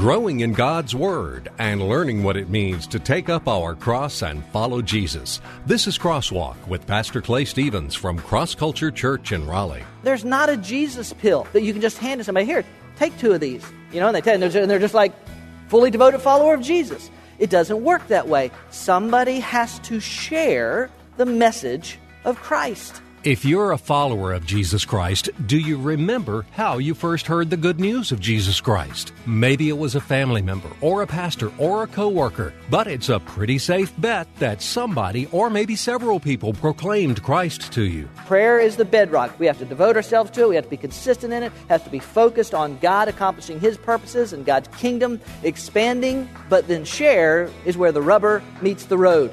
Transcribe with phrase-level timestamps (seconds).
[0.00, 4.42] growing in God's Word and learning what it means to take up our cross and
[4.46, 5.42] follow Jesus.
[5.66, 9.84] This is Crosswalk with Pastor Clay Stevens from Cross Culture Church in Raleigh.
[10.02, 12.46] There's not a Jesus pill that you can just hand to somebody.
[12.46, 12.64] Here,
[12.96, 13.62] take two of these.
[13.92, 15.12] You know, and they and they're just like
[15.68, 17.10] fully devoted follower of Jesus.
[17.38, 18.50] It doesn't work that way.
[18.70, 20.88] Somebody has to share
[21.18, 23.02] the message of Christ.
[23.22, 27.56] If you're a follower of Jesus Christ, do you remember how you first heard the
[27.58, 29.12] good news of Jesus Christ?
[29.26, 33.20] Maybe it was a family member, or a pastor, or a coworker, but it's a
[33.20, 38.08] pretty safe bet that somebody, or maybe several people, proclaimed Christ to you.
[38.24, 39.38] Prayer is the bedrock.
[39.38, 40.48] We have to devote ourselves to it.
[40.48, 41.52] We have to be consistent in it.
[41.68, 46.26] Have to be focused on God accomplishing His purposes and God's kingdom expanding.
[46.48, 49.30] But then share is where the rubber meets the road.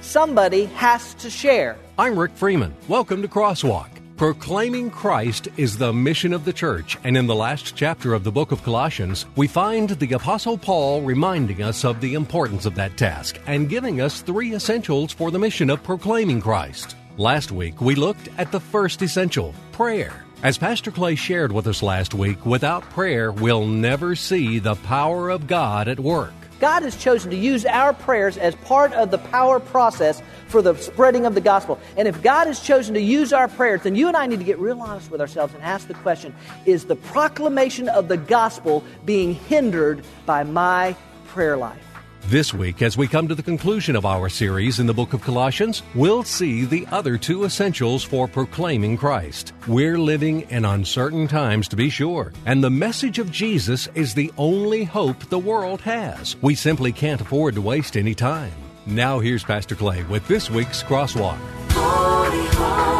[0.00, 1.78] Somebody has to share.
[2.00, 2.76] I'm Rick Freeman.
[2.86, 3.88] Welcome to Crosswalk.
[4.16, 8.30] Proclaiming Christ is the mission of the church, and in the last chapter of the
[8.30, 12.96] book of Colossians, we find the Apostle Paul reminding us of the importance of that
[12.96, 16.94] task and giving us three essentials for the mission of proclaiming Christ.
[17.16, 20.24] Last week, we looked at the first essential prayer.
[20.44, 25.30] As Pastor Clay shared with us last week, without prayer, we'll never see the power
[25.30, 26.32] of God at work.
[26.60, 30.74] God has chosen to use our prayers as part of the power process for the
[30.76, 31.78] spreading of the gospel.
[31.96, 34.44] And if God has chosen to use our prayers, then you and I need to
[34.44, 36.34] get real honest with ourselves and ask the question
[36.66, 41.87] Is the proclamation of the gospel being hindered by my prayer life?
[42.26, 45.22] This week, as we come to the conclusion of our series in the book of
[45.22, 49.54] Colossians, we'll see the other two essentials for proclaiming Christ.
[49.66, 54.30] We're living in uncertain times, to be sure, and the message of Jesus is the
[54.36, 56.36] only hope the world has.
[56.42, 58.52] We simply can't afford to waste any time.
[58.84, 61.38] Now, here's Pastor Clay with this week's Crosswalk.
[61.70, 62.97] Holy, holy,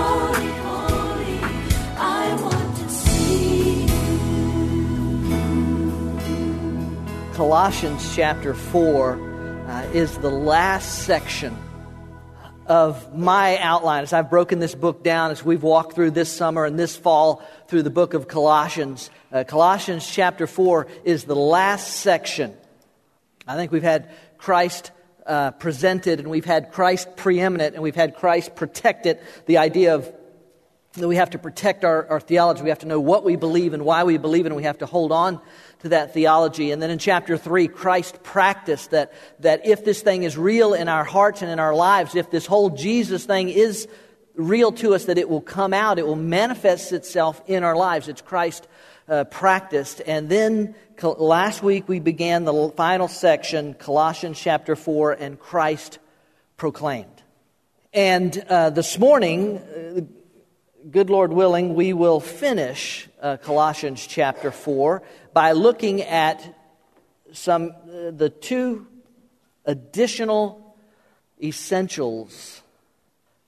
[7.39, 9.12] Colossians chapter 4
[9.69, 11.56] uh, is the last section
[12.67, 16.65] of my outline as I've broken this book down as we've walked through this summer
[16.65, 19.09] and this fall through the book of Colossians.
[19.31, 22.56] Uh, Colossians chapter 4 is the last section.
[23.47, 24.91] I think we've had Christ
[25.25, 29.20] uh, presented and we've had Christ preeminent and we've had Christ protected.
[29.47, 30.12] The idea of
[30.94, 32.62] that we have to protect our, our theology.
[32.62, 34.87] We have to know what we believe and why we believe and we have to
[34.87, 35.41] hold on
[35.81, 36.72] to that theology.
[36.72, 40.89] And then in chapter 3, Christ practiced that, that if this thing is real in
[40.89, 43.87] our hearts and in our lives, if this whole Jesus thing is
[44.34, 48.09] real to us, that it will come out, it will manifest itself in our lives.
[48.09, 48.67] It's Christ
[49.09, 50.03] uh, practiced.
[50.06, 55.99] And then last week we began the final section, Colossians chapter 4, and Christ
[56.56, 57.22] proclaimed.
[57.93, 60.00] And uh, this morning, uh,
[60.91, 65.03] good Lord willing, we will finish uh, Colossians chapter 4
[65.33, 66.55] by looking at
[67.33, 68.87] some uh, the two
[69.65, 70.77] additional
[71.43, 72.62] essentials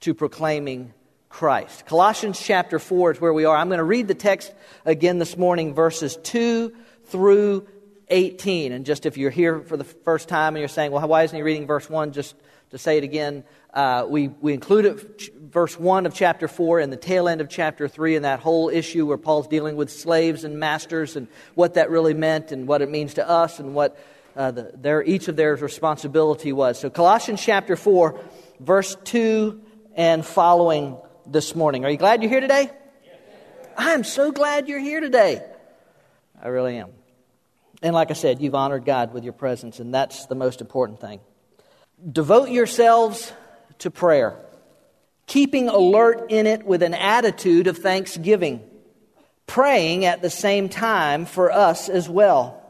[0.01, 0.93] to proclaiming
[1.29, 1.87] Christ.
[1.87, 3.57] Colossians chapter 4 is where we are.
[3.57, 4.53] I'm going to read the text
[4.85, 6.75] again this morning, verses 2
[7.07, 7.67] through
[8.09, 8.73] 18.
[8.73, 11.37] And just if you're here for the first time and you're saying, well, why isn't
[11.37, 12.13] he reading verse 1?
[12.13, 12.35] Just
[12.71, 13.45] to say it again,
[13.75, 17.49] uh, we, we included ch- verse 1 of chapter 4 and the tail end of
[17.49, 21.75] chapter 3 and that whole issue where Paul's dealing with slaves and masters and what
[21.75, 23.99] that really meant and what it means to us and what
[24.37, 26.79] uh, the, their, each of their responsibility was.
[26.79, 28.21] So, Colossians chapter 4,
[28.61, 29.61] verse 2
[29.95, 31.85] and following this morning.
[31.85, 32.71] Are you glad you're here today?
[33.77, 35.45] I am so glad you're here today.
[36.41, 36.91] I really am.
[37.83, 41.01] And like I said, you've honored God with your presence, and that's the most important
[41.01, 41.21] thing.
[42.09, 43.33] Devote yourselves
[43.81, 44.39] to prayer,
[45.27, 48.63] keeping alert in it with an attitude of thanksgiving,
[49.47, 52.63] praying at the same time for us as well,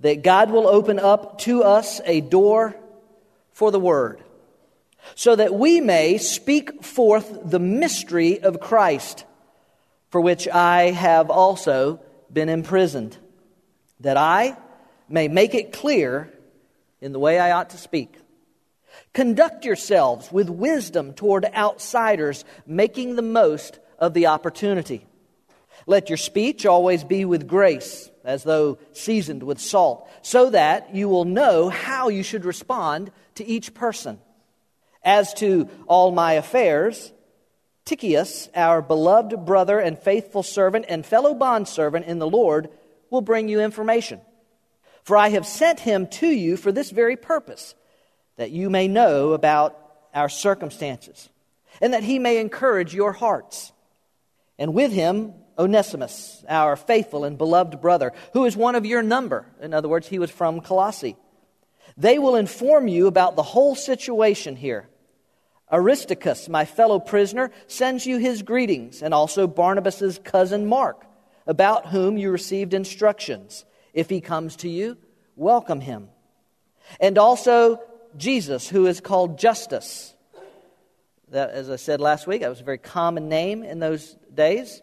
[0.00, 2.74] that God will open up to us a door
[3.52, 4.22] for the Word,
[5.14, 9.24] so that we may speak forth the mystery of Christ,
[10.08, 12.00] for which I have also
[12.32, 13.18] been imprisoned,
[14.00, 14.56] that I
[15.08, 16.32] may make it clear
[17.02, 18.16] in the way I ought to speak.
[19.12, 25.06] Conduct yourselves with wisdom toward outsiders, making the most of the opportunity.
[25.86, 31.08] Let your speech always be with grace, as though seasoned with salt, so that you
[31.08, 34.18] will know how you should respond to each person.
[35.02, 37.12] As to all my affairs,
[37.84, 42.68] Tychicus, our beloved brother and faithful servant and fellow bondservant in the Lord,
[43.10, 44.20] will bring you information.
[45.04, 47.76] For I have sent him to you for this very purpose
[48.36, 49.78] that you may know about
[50.14, 51.28] our circumstances,
[51.80, 53.72] and that he may encourage your hearts.
[54.58, 59.46] And with him Onesimus, our faithful and beloved brother, who is one of your number.
[59.60, 61.16] In other words, he was from Colossae.
[61.96, 64.88] They will inform you about the whole situation here.
[65.72, 71.06] Aristarchus, my fellow prisoner, sends you his greetings, and also Barnabas's cousin Mark,
[71.46, 73.64] about whom you received instructions.
[73.94, 74.98] If he comes to you,
[75.36, 76.08] welcome him.
[77.00, 77.80] And also
[78.18, 80.14] Jesus, who is called Justus.
[81.30, 84.82] That, as I said last week, that was a very common name in those days.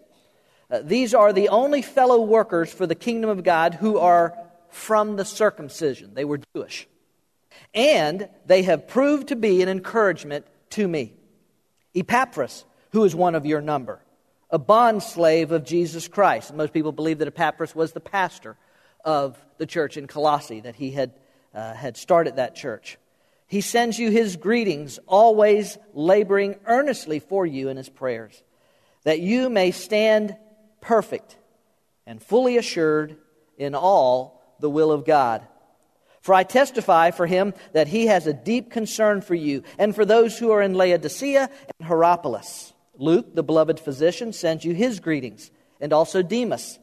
[0.70, 4.38] Uh, these are the only fellow workers for the kingdom of God who are
[4.70, 6.14] from the circumcision.
[6.14, 6.88] They were Jewish.
[7.74, 11.14] And they have proved to be an encouragement to me.
[11.96, 14.00] Epaphras, who is one of your number,
[14.50, 16.54] a bondslave of Jesus Christ.
[16.54, 18.58] Most people believe that Epaphras was the pastor
[19.06, 21.12] of the church in Colossae, that he had,
[21.54, 22.98] uh, had started that church.
[23.54, 28.42] He sends you his greetings, always laboring earnestly for you in his prayers,
[29.04, 30.36] that you may stand
[30.82, 31.38] perfect
[32.08, 33.16] and fully assured
[33.60, 35.46] in all the will of God.
[36.22, 40.04] For I testify for him that he has a deep concern for you and for
[40.04, 41.48] those who are in Laodicea
[41.78, 42.74] and Hierapolis.
[42.96, 46.80] Luke, the beloved physician, sends you his greetings, and also Demas.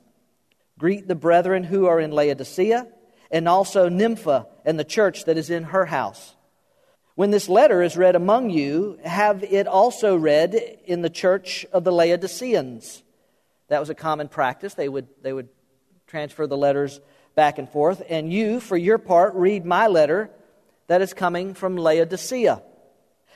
[0.78, 2.86] Greet the brethren who are in Laodicea,
[3.32, 6.36] and also Nympha and the church that is in her house.
[7.20, 10.54] When this letter is read among you, have it also read
[10.86, 13.02] in the church of the Laodiceans.
[13.68, 14.72] That was a common practice.
[14.72, 15.50] They would, they would
[16.06, 16.98] transfer the letters
[17.34, 18.02] back and forth.
[18.08, 20.30] And you, for your part, read my letter
[20.86, 22.62] that is coming from Laodicea.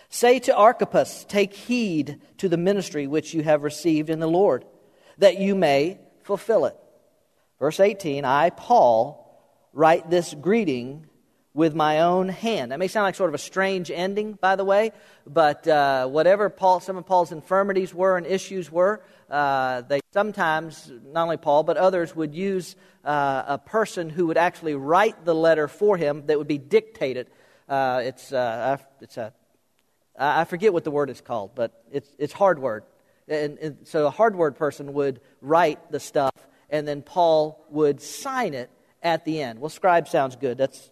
[0.08, 4.64] Say to Archippus, Take heed to the ministry which you have received in the Lord,
[5.19, 6.76] that you may fulfill it.
[7.58, 9.44] Verse 18 I, Paul,
[9.75, 11.04] write this greeting
[11.55, 12.73] with my own hand.
[12.73, 14.91] That may sound like sort of a strange ending, by the way,
[15.25, 20.91] but uh, whatever Paul, some of Paul's infirmities were and issues were, uh, they sometimes,
[21.06, 22.75] not only Paul, but others would use
[23.05, 27.29] uh, a person who would actually write the letter for him that would be dictated.
[27.69, 29.33] Uh, it's, uh, it's a,
[30.19, 32.83] I forget what the word is called, but it's, it's hard word.
[33.29, 36.35] And, and so a hard word person would write the stuff,
[36.69, 38.71] and then Paul would sign it
[39.03, 39.61] at the end.
[39.61, 40.59] Well, scribe sounds good.
[40.59, 40.91] That's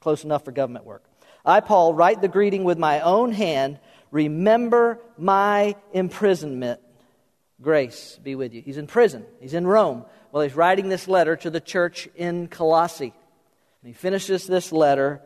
[0.00, 1.04] Close enough for government work.
[1.44, 3.78] I, Paul, write the greeting with my own hand.
[4.10, 6.80] Remember my imprisonment.
[7.60, 8.62] Grace be with you.
[8.62, 10.04] He's in prison, he's in Rome.
[10.30, 13.14] Well, he's writing this letter to the church in Colossae.
[13.82, 15.22] And he finishes this letter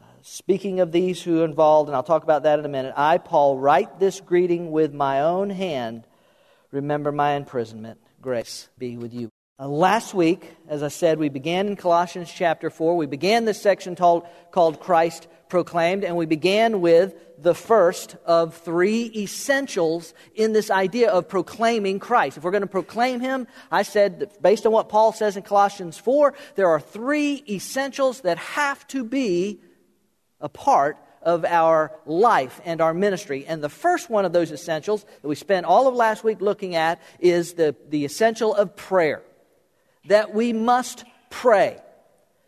[0.00, 2.94] uh, speaking of these who are involved, and I'll talk about that in a minute.
[2.96, 6.06] I, Paul, write this greeting with my own hand.
[6.70, 7.98] Remember my imprisonment.
[8.22, 9.30] Grace be with you.
[9.58, 12.94] Uh, last week, as I said, we began in Colossians chapter 4.
[12.94, 18.54] We began this section called, called Christ Proclaimed, and we began with the first of
[18.54, 22.36] three essentials in this idea of proclaiming Christ.
[22.36, 25.42] If we're going to proclaim Him, I said, that based on what Paul says in
[25.42, 29.62] Colossians 4, there are three essentials that have to be
[30.38, 33.46] a part of our life and our ministry.
[33.46, 36.74] And the first one of those essentials that we spent all of last week looking
[36.74, 39.22] at is the, the essential of prayer
[40.08, 41.78] that we must pray.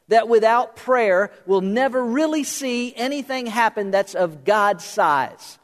[0.08, 5.58] That without prayer, we'll never really see anything happen that's of God's size.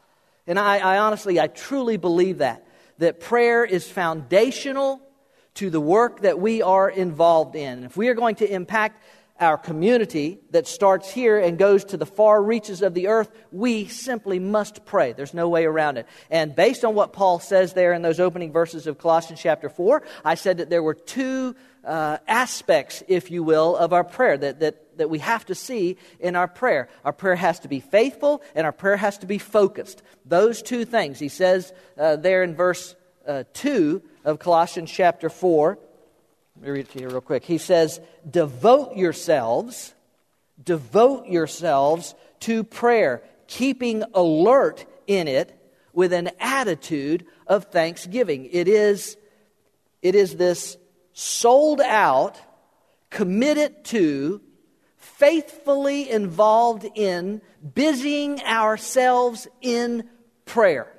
[0.47, 2.67] And I, I honestly, I truly believe that.
[2.99, 5.01] That prayer is foundational
[5.55, 7.85] to the work that we are involved in.
[7.85, 9.03] If we are going to impact
[9.41, 13.87] our community that starts here and goes to the far reaches of the earth, we
[13.87, 15.13] simply must pray.
[15.13, 16.07] There's no way around it.
[16.31, 20.03] And based on what Paul says there in those opening verses of Colossians chapter 4,
[20.25, 24.61] I said that there were two uh, aspects, if you will, of our prayer that,
[24.61, 26.89] that, that we have to see in our prayer.
[27.05, 30.03] Our prayer has to be faithful and our prayer has to be focused.
[30.25, 31.19] Those two things.
[31.19, 32.95] He says uh, there in verse
[33.27, 35.79] uh, 2 of Colossians chapter 4
[36.57, 37.45] let me read it to you real quick.
[37.45, 39.93] He says, Devote yourselves,
[40.63, 45.53] devote yourselves to prayer, keeping alert in it
[45.93, 48.49] with an attitude of thanksgiving.
[48.53, 49.17] It is,
[50.01, 50.77] it is this
[51.15, 52.39] sold out,
[53.09, 54.43] committed to,
[54.99, 57.41] faithfully involved in
[57.75, 60.09] busying ourselves in
[60.45, 60.91] prayer.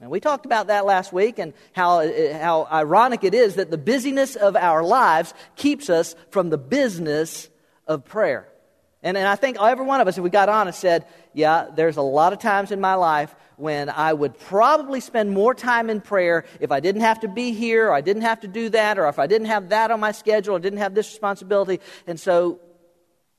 [0.00, 3.78] And we talked about that last week and how, how ironic it is that the
[3.78, 7.48] busyness of our lives keeps us from the business
[7.86, 8.48] of prayer.
[9.02, 11.96] And, and I think every one of us, if we got honest, said, Yeah, there's
[11.96, 16.00] a lot of times in my life when I would probably spend more time in
[16.00, 18.98] prayer if I didn't have to be here, or I didn't have to do that,
[18.98, 21.80] or if I didn't have that on my schedule, or didn't have this responsibility.
[22.06, 22.60] And so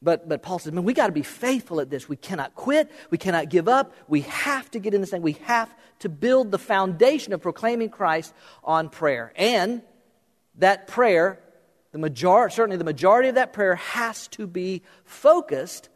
[0.01, 2.07] But, but Paul says, man, we got to be faithful at this.
[2.07, 2.91] We cannot quit.
[3.09, 3.93] We cannot give up.
[4.07, 5.23] We have to get in this thing.
[5.23, 8.33] We have to build the foundation of proclaiming Christ
[8.63, 9.33] on prayer.
[9.35, 9.81] And
[10.59, 11.39] that prayer,
[11.91, 15.89] the majority, certainly the majority of that prayer has to be focused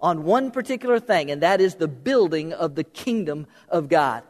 [0.00, 4.22] on one particular thing, and that is the building of the kingdom of God.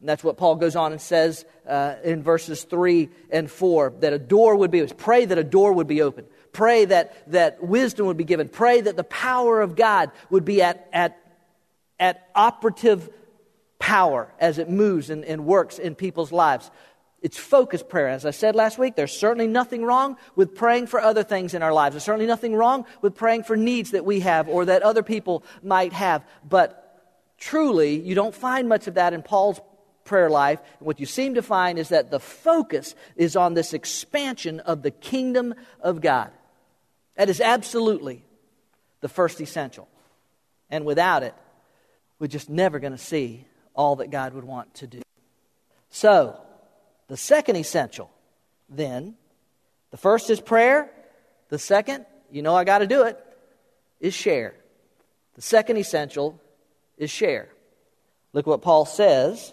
[0.00, 4.12] And that's what Paul goes on and says uh, in verses 3 and 4 that
[4.12, 6.26] a door would be, pray that a door would be open.
[6.52, 8.48] Pray that, that wisdom would be given.
[8.48, 11.16] Pray that the power of God would be at, at,
[12.00, 13.08] at operative
[13.78, 16.70] power as it moves and, and works in people's lives.
[17.22, 18.08] It's focused prayer.
[18.08, 21.62] As I said last week, there's certainly nothing wrong with praying for other things in
[21.62, 21.94] our lives.
[21.94, 25.44] There's certainly nothing wrong with praying for needs that we have or that other people
[25.62, 26.24] might have.
[26.46, 26.78] But
[27.38, 29.60] truly, you don't find much of that in Paul's
[30.04, 30.60] prayer life.
[30.80, 34.82] And what you seem to find is that the focus is on this expansion of
[34.82, 36.32] the kingdom of God.
[37.14, 38.24] That is absolutely
[39.00, 39.88] the first essential.
[40.70, 41.34] And without it,
[42.18, 45.02] we're just never going to see all that God would want to do.
[45.90, 46.40] So,
[47.12, 48.10] the second essential,
[48.70, 49.16] then,
[49.90, 50.90] the first is prayer.
[51.50, 53.22] The second, you know I got to do it,
[54.00, 54.54] is share.
[55.34, 56.40] The second essential
[56.96, 57.50] is share.
[58.32, 59.52] Look what Paul says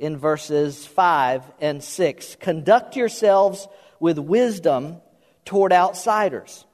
[0.00, 2.36] in verses 5 and 6.
[2.40, 3.68] Conduct yourselves
[4.00, 4.96] with wisdom
[5.44, 6.64] toward outsiders,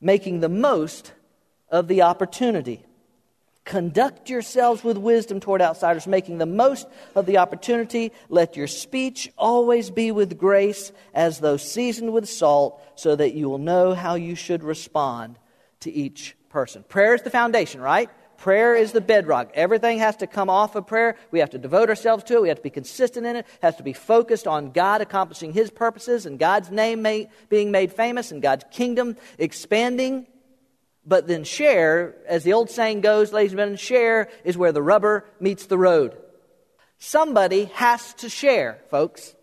[0.00, 1.12] making the most
[1.68, 2.82] of the opportunity.
[3.68, 8.12] Conduct yourselves with wisdom toward outsiders, making the most of the opportunity.
[8.30, 13.50] Let your speech always be with grace, as though seasoned with salt, so that you
[13.50, 15.38] will know how you should respond
[15.80, 16.82] to each person.
[16.88, 18.08] Prayer is the foundation, right?
[18.38, 19.50] Prayer is the bedrock.
[19.52, 21.16] Everything has to come off of prayer.
[21.30, 22.42] We have to devote ourselves to it.
[22.42, 23.40] We have to be consistent in it.
[23.40, 27.06] It has to be focused on God accomplishing His purposes and God's name
[27.50, 30.26] being made famous and God's kingdom expanding.
[31.08, 34.82] But then share, as the old saying goes, ladies and gentlemen, share is where the
[34.82, 36.14] rubber meets the road.
[36.98, 39.34] Somebody has to share, folks.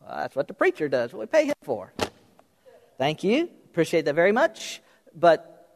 [0.00, 1.92] Well, that's what the preacher does, what we pay him for.
[2.96, 3.50] Thank you.
[3.66, 4.80] Appreciate that very much.
[5.14, 5.68] But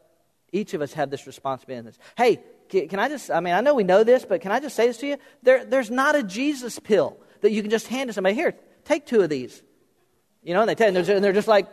[0.51, 1.95] each of us have this responsibility.
[2.17, 4.75] Hey, can I just, I mean, I know we know this, but can I just
[4.75, 5.17] say this to you?
[5.43, 8.33] There, there's not a Jesus pill that you can just hand to somebody.
[8.33, 9.61] Here, take two of these.
[10.41, 11.67] You know, and they tell you, and they're just like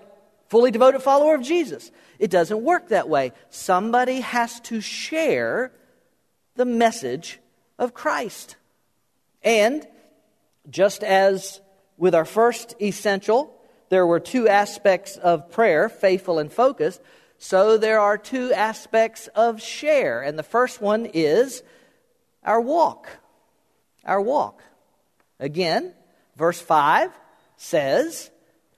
[0.49, 1.91] fully devoted follower of Jesus.
[2.19, 3.33] It doesn't work that way.
[3.51, 5.73] Somebody has to share
[6.57, 7.39] the message
[7.79, 8.57] of Christ.
[9.43, 9.87] And
[10.69, 11.61] just as
[11.97, 13.55] with our first essential,
[13.89, 17.01] there were two aspects of prayer, faithful and focused.
[17.39, 20.23] So there are two aspects of share.
[20.23, 21.63] And the first one is
[22.43, 23.09] our walk.
[24.05, 24.63] Our walk.
[25.39, 25.93] Again,
[26.37, 27.11] verse 5
[27.57, 28.31] says,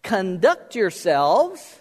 [0.02, 1.80] Conduct yourselves.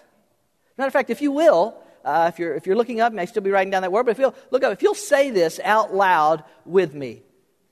[0.76, 3.42] Matter of fact, if you will, uh, if, you're, if you're looking up, may still
[3.42, 5.94] be writing down that word, but if you'll look up, if you'll say this out
[5.94, 7.22] loud with me,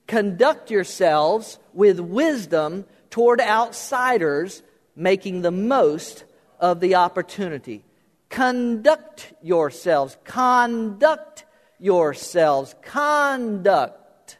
[0.07, 4.61] conduct yourselves with wisdom toward outsiders,
[4.95, 6.23] making the most
[6.59, 7.83] of the opportunity.
[8.29, 10.17] Conduct yourselves.
[10.23, 11.45] Conduct
[11.79, 12.75] yourselves.
[12.83, 14.37] Conduct.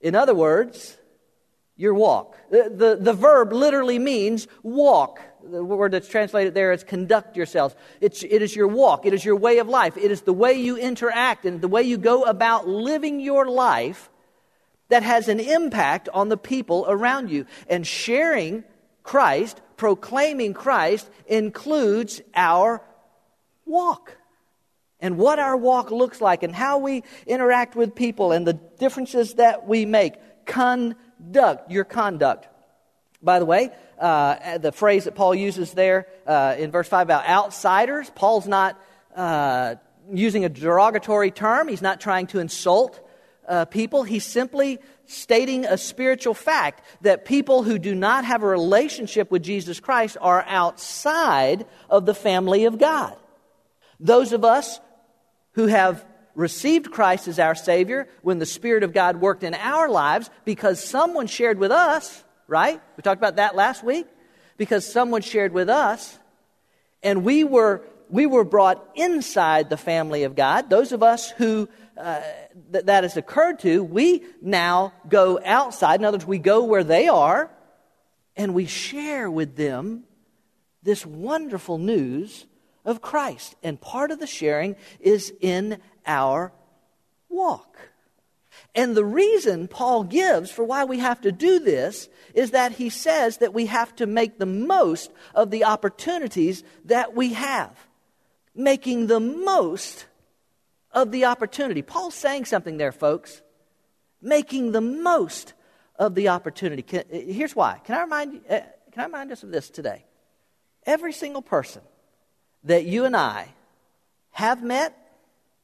[0.00, 0.96] In other words,
[1.80, 2.36] your walk.
[2.50, 5.18] The, the, the, verb literally means walk.
[5.42, 7.74] The word that's translated there is conduct yourselves.
[8.02, 9.06] It's, it is your walk.
[9.06, 9.96] It is your way of life.
[9.96, 14.10] It is the way you interact and the way you go about living your life
[14.90, 17.46] that has an impact on the people around you.
[17.66, 18.62] And sharing
[19.02, 22.82] Christ, proclaiming Christ, includes our
[23.64, 24.18] walk
[25.00, 29.34] and what our walk looks like and how we interact with people and the differences
[29.34, 30.12] that we make.
[30.44, 31.00] Conduct
[31.68, 32.48] your conduct.
[33.22, 37.26] By the way, uh, the phrase that Paul uses there uh, in verse 5 about
[37.26, 38.80] outsiders, Paul's not
[39.14, 39.74] uh,
[40.12, 41.68] using a derogatory term.
[41.68, 43.06] He's not trying to insult
[43.46, 44.04] uh, people.
[44.04, 49.42] He's simply stating a spiritual fact that people who do not have a relationship with
[49.42, 53.16] Jesus Christ are outside of the family of God.
[53.98, 54.80] Those of us
[55.52, 59.88] who have received Christ as our Savior when the Spirit of God worked in our
[59.88, 62.80] lives because someone shared with us, right?
[62.96, 64.06] We talked about that last week.
[64.56, 66.18] Because someone shared with us,
[67.02, 70.68] and we were, we were brought inside the family of God.
[70.68, 72.20] Those of us who uh,
[72.70, 75.98] th- that has occurred to, we now go outside.
[76.00, 77.50] In other words, we go where they are,
[78.36, 80.04] and we share with them
[80.82, 82.44] this wonderful news
[82.84, 83.54] of Christ.
[83.62, 86.52] And part of the sharing is in our
[87.28, 87.78] walk.
[88.74, 92.90] And the reason Paul gives for why we have to do this is that he
[92.90, 97.74] says that we have to make the most of the opportunities that we have.
[98.54, 100.06] making the most
[100.92, 101.82] of the opportunity.
[101.82, 103.42] Paul's saying something there, folks.
[104.20, 105.54] Making the most
[105.96, 106.84] of the opportunity.
[107.10, 107.80] Here's why.
[107.84, 108.60] Can I remind you, uh,
[108.92, 110.04] can I remind us of this today?
[110.84, 111.82] Every single person
[112.64, 113.48] that you and I
[114.32, 114.96] have met,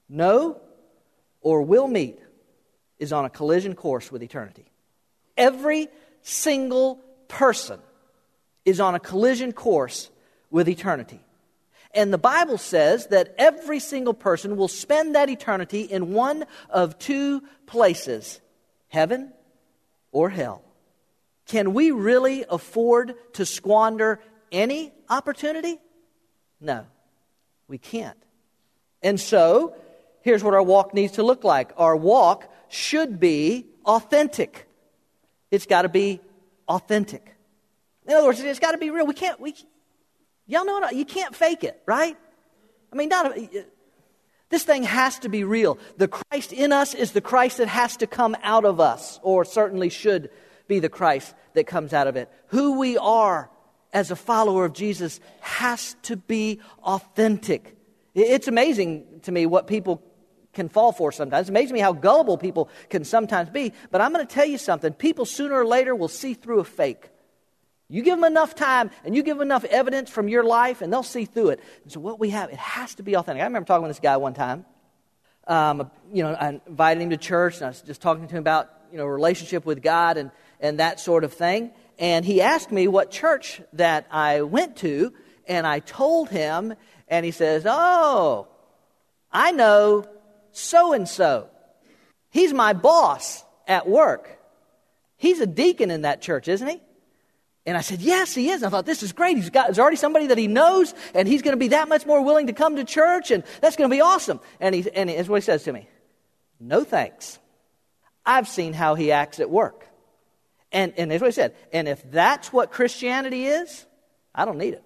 [0.08, 0.60] know,
[1.40, 2.18] or will meet
[2.98, 4.64] is on a collision course with eternity.
[5.36, 5.88] Every
[6.22, 6.96] single
[7.28, 7.80] person
[8.64, 10.10] is on a collision course
[10.50, 11.20] with eternity.
[11.94, 16.98] And the Bible says that every single person will spend that eternity in one of
[16.98, 18.40] two places
[18.88, 19.32] heaven
[20.12, 20.62] or hell.
[21.46, 24.20] Can we really afford to squander
[24.50, 25.78] any opportunity?
[26.60, 26.86] No,
[27.68, 28.16] we can't.
[29.02, 29.74] And so,
[30.26, 34.66] here's what our walk needs to look like our walk should be authentic.
[35.52, 36.20] It's got to be
[36.68, 37.36] authentic.
[38.08, 39.06] In other words, it's got to be real.
[39.06, 39.54] We can't, we,
[40.48, 42.16] y'all know, you can't fake it, right?
[42.92, 43.38] I mean, not,
[44.48, 45.78] this thing has to be real.
[45.96, 49.44] The Christ in us is the Christ that has to come out of us, or
[49.44, 50.30] certainly should
[50.66, 52.28] be the Christ that comes out of it.
[52.48, 53.48] Who we are
[53.92, 57.76] as a follower of Jesus has to be authentic.
[58.12, 60.02] It's amazing to me what people
[60.56, 61.42] can fall for sometimes.
[61.42, 63.72] It's amazing me how gullible people can sometimes be.
[63.92, 64.92] But I'm going to tell you something.
[64.92, 67.10] People sooner or later will see through a fake.
[67.88, 70.92] You give them enough time and you give them enough evidence from your life, and
[70.92, 71.60] they'll see through it.
[71.84, 73.42] And so, what we have, it has to be authentic.
[73.42, 74.64] I remember talking with this guy one time.
[75.46, 78.40] Um, you know, I invited him to church, and I was just talking to him
[78.40, 81.70] about you know relationship with God and and that sort of thing.
[81.98, 85.12] And he asked me what church that I went to,
[85.46, 86.74] and I told him,
[87.06, 88.48] and he says, "Oh,
[89.30, 90.06] I know
[90.56, 91.48] so and so.
[92.30, 94.28] He's my boss at work.
[95.16, 96.80] He's a deacon in that church, isn't he?"
[97.66, 98.62] And I said, Yes, he is.
[98.62, 99.36] And I thought, This is great.
[99.36, 102.06] He's got, there's already somebody that he knows, and he's going to be that much
[102.06, 104.40] more willing to come to church, and that's going to be awesome.
[104.60, 105.88] And, he, and here's what he says to me
[106.60, 107.38] No thanks.
[108.24, 109.86] I've seen how he acts at work.
[110.72, 111.54] And, and here's what he said.
[111.72, 113.86] And if that's what Christianity is,
[114.34, 114.82] I don't need it.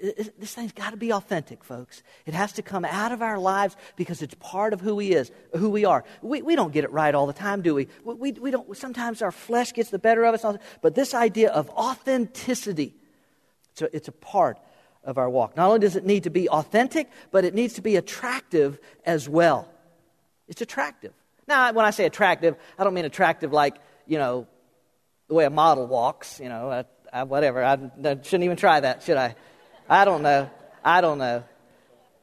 [0.00, 2.02] This thing's got to be authentic, folks.
[2.24, 5.30] It has to come out of our lives because it's part of who we is,
[5.54, 6.04] who we are.
[6.22, 7.88] We, we don't get it right all the time, do we?
[8.02, 8.32] we?
[8.32, 8.74] We, don't.
[8.76, 10.56] Sometimes our flesh gets the better of us.
[10.80, 12.94] But this idea of authenticity,
[13.72, 14.58] it's a, it's a part
[15.04, 15.56] of our walk.
[15.56, 19.28] Not only does it need to be authentic, but it needs to be attractive as
[19.28, 19.68] well.
[20.48, 21.12] It's attractive.
[21.46, 23.76] Now, when I say attractive, I don't mean attractive like
[24.06, 24.46] you know
[25.28, 26.40] the way a model walks.
[26.40, 26.84] You know,
[27.26, 27.62] whatever.
[27.62, 29.34] I, I shouldn't even try that, should I?
[29.92, 30.48] I don't know.
[30.82, 31.44] I don't know.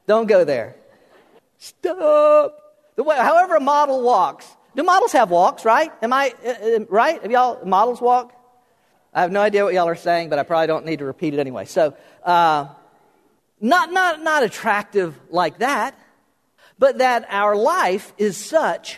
[0.08, 0.76] Don't go there.
[1.60, 2.58] Stop.
[2.96, 4.48] The way, however, a model walks.
[4.76, 5.92] Do models have walks, right?
[6.02, 7.22] Am I uh, uh, right?
[7.22, 8.34] Have y'all models walk?
[9.14, 11.36] I have no idea what y'all are saying, but I probably don't need to repeat
[11.36, 11.66] it anyway.
[11.66, 12.70] So, uh,
[13.62, 15.94] not, not, not attractive like that,
[16.80, 18.98] but that our life is such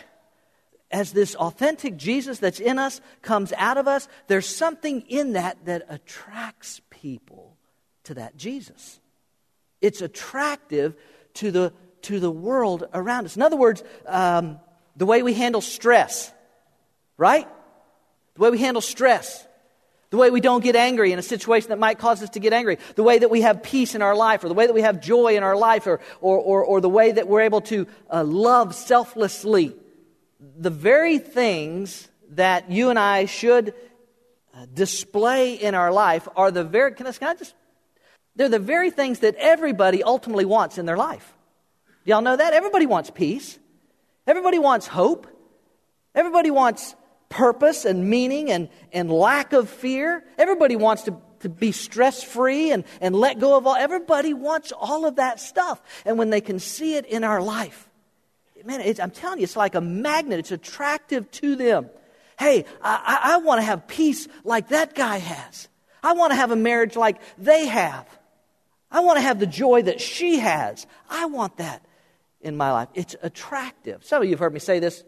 [0.90, 5.62] as this authentic Jesus that's in us comes out of us, there's something in that
[5.66, 7.51] that attracts people
[8.04, 9.00] to that Jesus.
[9.80, 10.94] It's attractive
[11.34, 13.36] to the, to the world around us.
[13.36, 14.58] In other words, um,
[14.96, 16.32] the way we handle stress,
[17.16, 17.48] right?
[18.34, 19.46] The way we handle stress.
[20.10, 22.52] The way we don't get angry in a situation that might cause us to get
[22.52, 22.76] angry.
[22.96, 25.00] The way that we have peace in our life, or the way that we have
[25.00, 28.22] joy in our life, or, or, or, or the way that we're able to uh,
[28.22, 29.74] love selflessly.
[30.58, 33.74] The very things that you and I should
[34.54, 36.92] uh, display in our life are the very.
[36.92, 37.54] Can I, can I just
[38.36, 41.34] they're the very things that everybody ultimately wants in their life.
[42.04, 42.54] Do y'all know that?
[42.54, 43.58] Everybody wants peace.
[44.26, 45.26] Everybody wants hope.
[46.14, 46.94] Everybody wants
[47.28, 50.24] purpose and meaning and, and lack of fear.
[50.38, 53.74] Everybody wants to, to be stress free and, and let go of all.
[53.74, 55.80] Everybody wants all of that stuff.
[56.04, 57.88] And when they can see it in our life,
[58.64, 60.38] man, I'm telling you, it's like a magnet.
[60.38, 61.90] It's attractive to them.
[62.38, 65.68] Hey, I, I, I want to have peace like that guy has.
[66.02, 68.06] I want to have a marriage like they have.
[68.92, 70.86] I want to have the joy that she has.
[71.08, 71.84] I want that
[72.42, 72.88] in my life.
[72.94, 74.04] It's attractive.
[74.04, 75.02] Some of you have heard me say this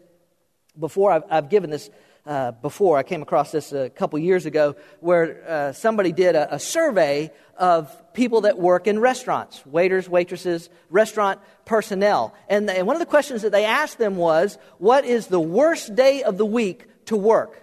[0.77, 1.11] before.
[1.11, 1.89] I've, I've given this
[2.25, 2.97] uh, before.
[2.97, 7.31] I came across this a couple years ago where uh, somebody did a, a, survey
[7.55, 12.33] of people that work in restaurants waiters, waitresses, restaurant personnel.
[12.49, 15.93] And, and one of the questions that they asked them was, What is the worst
[15.93, 17.61] day of the week to work?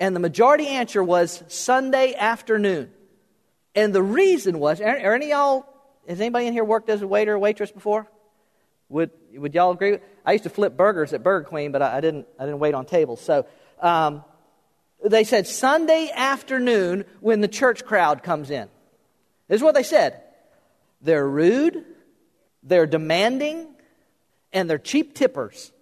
[0.00, 2.90] And the majority answer was Sunday afternoon.
[3.74, 5.66] And the reason was, are, are any y'all,
[6.08, 8.06] has anybody in here worked as a waiter or waitress before?
[8.88, 9.98] Would, would y'all agree?
[10.26, 12.74] I used to flip burgers at Burger Queen, but I, I didn't, I didn't wait
[12.74, 13.20] on tables.
[13.20, 13.46] So
[13.80, 14.24] um,
[15.04, 18.68] they said Sunday afternoon when the church crowd comes in.
[19.46, 20.20] This is what they said.
[21.00, 21.84] They're rude,
[22.62, 23.68] they're demanding,
[24.52, 25.72] and they're cheap tippers.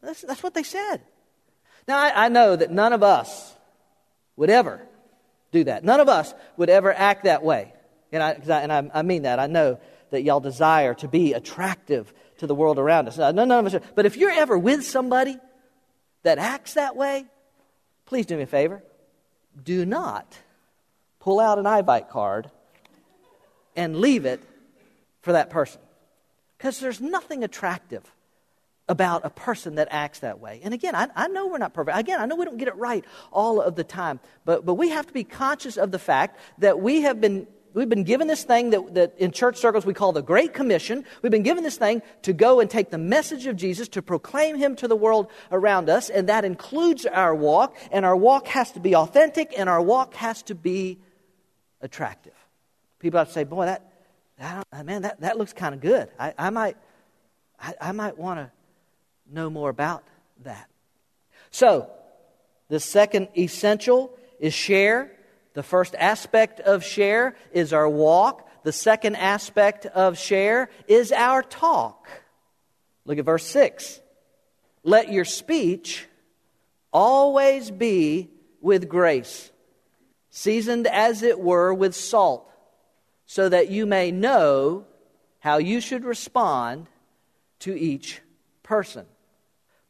[0.00, 1.02] That's, that's what they said.
[1.88, 3.54] Now, I, I know that none of us
[4.36, 4.80] would ever
[5.52, 5.84] do that.
[5.84, 7.72] None of us would ever act that way.
[8.10, 9.38] And I, I, and I, I mean that.
[9.38, 9.78] I know
[10.10, 13.18] that y'all desire to be attractive to the world around us.
[13.18, 13.80] None, none of us.
[13.94, 15.38] But if you're ever with somebody
[16.24, 17.26] that acts that way,
[18.06, 18.82] please do me a favor.
[19.62, 20.36] Do not
[21.20, 22.50] pull out an Ivite card
[23.76, 24.42] and leave it
[25.20, 25.80] for that person.
[26.58, 28.02] Because there's nothing attractive
[28.92, 30.60] about a person that acts that way.
[30.62, 31.96] And again, I, I know we're not perfect.
[31.96, 33.02] Again, I know we don't get it right
[33.32, 34.20] all of the time.
[34.44, 37.46] But, but we have to be conscious of the fact that we have been.
[37.74, 41.06] We've been given this thing that, that in church circles we call the Great Commission.
[41.22, 44.58] We've been given this thing to go and take the message of Jesus, to proclaim
[44.58, 47.74] Him to the world around us, and that includes our walk.
[47.90, 50.98] And our walk has to be authentic, and our walk has to be
[51.80, 52.34] attractive.
[52.98, 53.90] People have to say, "Boy, that,
[54.38, 56.10] that man, that, that looks kind of good.
[56.18, 56.76] I, I might,
[57.58, 58.50] I, I might want to
[59.32, 60.04] know more about
[60.44, 60.68] that."
[61.50, 61.90] So,
[62.68, 65.10] the second essential is share.
[65.54, 68.48] The first aspect of share is our walk.
[68.62, 72.08] The second aspect of share is our talk.
[73.04, 74.00] Look at verse 6.
[74.84, 76.08] Let your speech
[76.92, 79.50] always be with grace,
[80.30, 82.50] seasoned as it were with salt,
[83.26, 84.86] so that you may know
[85.40, 86.86] how you should respond
[87.58, 88.20] to each
[88.62, 89.06] person.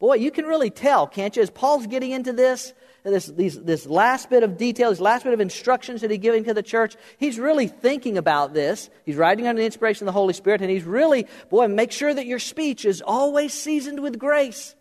[0.03, 1.43] Boy, you can really tell, can't you?
[1.43, 2.73] As Paul's getting into this,
[3.05, 6.43] this, these, this last bit of detail, this last bit of instructions that he's giving
[6.43, 8.91] to the church, he's really thinking about this.
[9.07, 12.12] He's writing under the inspiration of the Holy Spirit, and he's really, boy, make sure
[12.12, 14.75] that your speech is always seasoned with grace.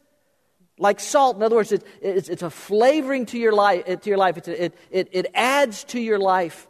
[0.80, 4.02] Like salt, in other words, it, it's, it's a flavoring to your life.
[4.02, 4.38] To your life.
[4.48, 6.68] A, it, it, it adds to your life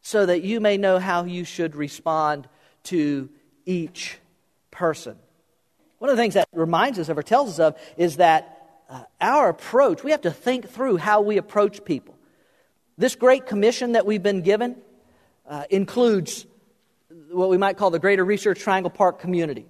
[0.00, 2.48] so that you may know how you should respond
[2.84, 3.30] to
[3.66, 4.20] each
[4.70, 5.16] person.
[6.04, 9.04] One of the things that reminds us of or tells us of is that uh,
[9.22, 12.14] our approach, we have to think through how we approach people.
[12.98, 14.76] This great commission that we've been given
[15.48, 16.44] uh, includes
[17.30, 19.64] what we might call the Greater Research Triangle Park community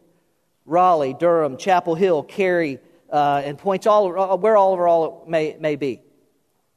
[0.66, 2.80] Raleigh, Durham, Chapel Hill, Cary,
[3.12, 6.02] uh, and points all uh, where all over all may, may be.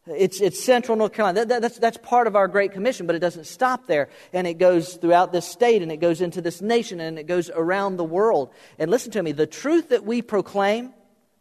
[0.09, 1.41] It's, it's central North Carolina.
[1.41, 4.09] That, that, that's, that's part of our Great Commission, but it doesn't stop there.
[4.31, 7.49] And it goes throughout this state, and it goes into this nation, and it goes
[7.49, 8.51] around the world.
[8.79, 10.93] And listen to me the truth that we proclaim,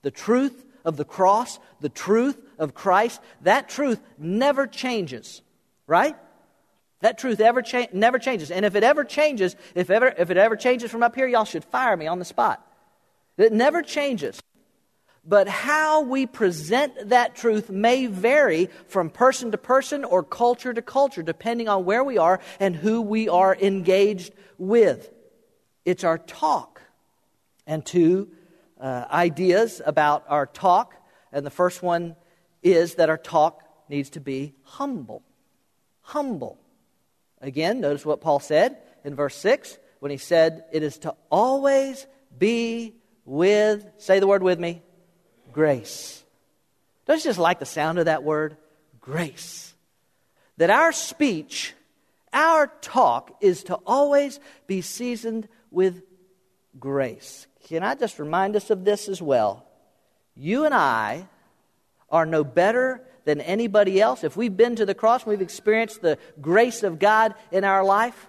[0.02, 5.42] the truth of the cross, the truth of Christ, that truth never changes,
[5.87, 6.16] right?
[7.00, 8.50] That truth ever cha- never changes.
[8.50, 11.44] And if it ever changes, if, ever, if it ever changes from up here, y'all
[11.44, 12.66] should fire me on the spot.
[13.37, 14.40] It never changes.
[15.29, 20.83] But how we present that truth may vary from person to person or culture to
[20.83, 25.11] culture, depending on where we are and who we are engaged with.
[25.85, 26.81] It's our talk.
[27.67, 28.29] And two
[28.81, 30.95] uh, ideas about our talk.
[31.33, 32.15] And the first one
[32.62, 35.25] is that our talk needs to be humble.
[36.03, 36.57] Humble.
[37.41, 42.07] Again, notice what Paul said in verse 6 when he said, It is to always
[42.39, 44.83] be with, say the word with me,
[45.57, 46.23] grace.
[47.07, 48.59] Don't you just like the sound of that word?
[49.01, 49.75] Grace.
[50.59, 51.73] That our speech,
[52.31, 56.03] our talk, is to always be seasoned with
[56.79, 57.47] grace.
[57.69, 59.66] Can I just remind us of this as well?
[60.35, 61.27] You and I
[62.11, 64.25] are no better than anybody else.
[64.25, 68.29] If we've been to the cross, we've experienced the grace of God in our life.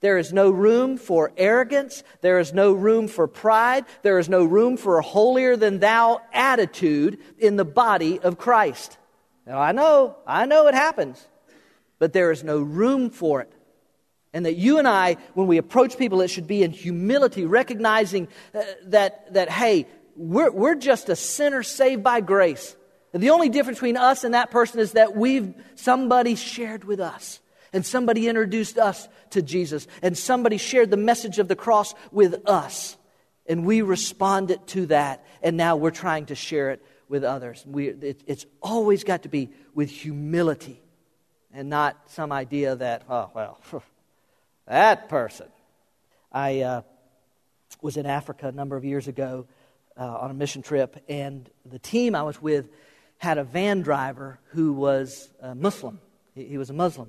[0.00, 2.04] There is no room for arrogance.
[2.20, 3.84] There is no room for pride.
[4.02, 8.96] There is no room for a holier than thou attitude in the body of Christ.
[9.46, 11.26] Now, I know, I know it happens,
[11.98, 13.52] but there is no room for it.
[14.32, 18.28] And that you and I, when we approach people, it should be in humility, recognizing
[18.54, 22.76] uh, that, that hey, we're, we're just a sinner saved by grace.
[23.12, 27.00] And the only difference between us and that person is that we've, somebody shared with
[27.00, 27.40] us.
[27.72, 29.86] And somebody introduced us to Jesus.
[30.02, 32.96] And somebody shared the message of the cross with us.
[33.46, 35.24] And we responded to that.
[35.42, 37.64] And now we're trying to share it with others.
[37.66, 40.82] We, it, it's always got to be with humility
[41.52, 43.58] and not some idea that, oh, well,
[44.66, 45.48] that person.
[46.30, 46.82] I uh,
[47.80, 49.46] was in Africa a number of years ago
[49.98, 52.68] uh, on a mission trip, and the team I was with
[53.18, 56.00] had a van driver who was uh, Muslim.
[56.34, 57.08] He, he was a Muslim.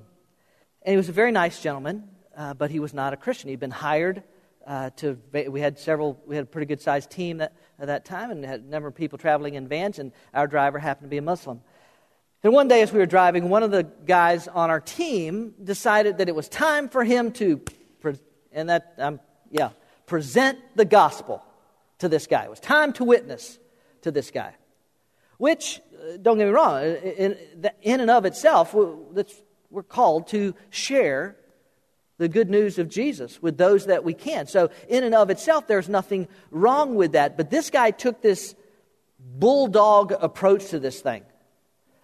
[0.82, 3.50] And he was a very nice gentleman, uh, but he was not a Christian.
[3.50, 4.22] He'd been hired
[4.66, 8.04] uh, to, we had several, we had a pretty good sized team that, at that
[8.04, 11.10] time and had a number of people traveling in vans, and our driver happened to
[11.10, 11.60] be a Muslim.
[12.42, 16.18] And one day as we were driving, one of the guys on our team decided
[16.18, 17.60] that it was time for him to,
[18.52, 19.70] and that I'm Yeah.
[20.06, 21.42] Present the gospel
[21.98, 22.44] to this guy.
[22.44, 23.58] It was time to witness
[24.02, 24.54] to this guy.
[25.38, 27.36] Which, uh, don't get me wrong, in,
[27.82, 28.74] in and of itself,
[29.70, 31.36] we're called to share
[32.18, 34.46] the good news of Jesus with those that we can.
[34.46, 37.36] So, in and of itself, there's nothing wrong with that.
[37.36, 38.54] But this guy took this
[39.18, 41.22] bulldog approach to this thing.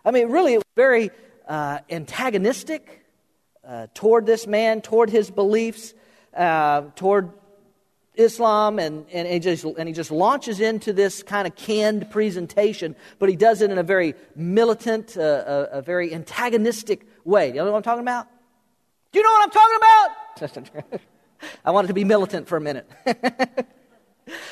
[0.04, 1.10] I mean, really, it was very
[1.46, 3.04] uh, antagonistic
[3.66, 5.92] uh, toward this man, toward his beliefs,
[6.34, 7.32] uh, toward
[8.14, 12.96] Islam, and, and, he just, and he just launches into this kind of canned presentation,
[13.18, 17.48] but he does it in a very militant, uh, a, a very antagonistic way.
[17.48, 18.26] You know what I'm talking about?
[19.12, 19.76] Do you know what I'm talking
[20.88, 21.00] about?
[21.64, 22.90] I wanted to be militant for a minute.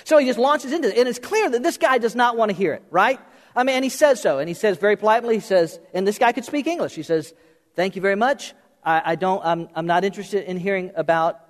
[0.04, 0.98] so he just launches into it.
[0.98, 3.20] And it's clear that this guy does not want to hear it, right?
[3.56, 4.38] I mean, and he says so.
[4.38, 6.94] And he says very politely, he says, and this guy could speak English.
[6.94, 7.32] He says,
[7.76, 8.54] Thank you very much.
[8.84, 11.40] I, I don't, I'm, I'm not interested in hearing about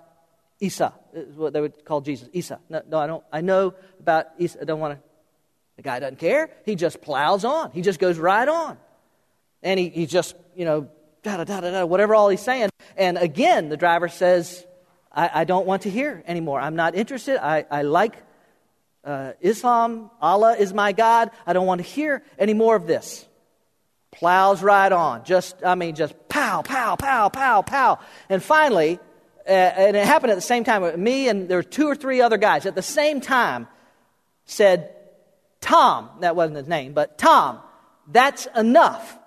[0.61, 2.29] Isa, is what they would call Jesus.
[2.33, 2.61] Isa.
[2.71, 3.25] No, no, I don't.
[3.33, 4.63] I know about Isa.
[4.63, 5.05] I don't want to.
[5.77, 6.51] The guy doesn't care.
[6.65, 7.73] He just plows on.
[7.73, 8.79] He just goes right on.
[9.63, 10.89] And he, he just, you know,
[11.25, 12.71] da da da da da, whatever all he's saying.
[12.97, 14.65] And again, the driver says,
[15.11, 16.61] I, I don't want to hear anymore.
[16.61, 17.45] I'm not interested.
[17.45, 18.15] I, I like
[19.05, 20.11] uh, Islam.
[20.21, 21.31] Allah is my God.
[21.47, 23.27] I don't want to hear any more of this.
[24.13, 25.25] Plows right on.
[25.25, 27.99] Just, I mean, just pow, pow, pow, pow, pow.
[28.29, 29.01] And finally,
[29.47, 32.21] uh, and it happened at the same time, me and there were two or three
[32.21, 33.67] other guys at the same time
[34.45, 34.95] said,
[35.61, 37.61] Tom, that wasn't his name, but Tom,
[38.07, 39.19] that's enough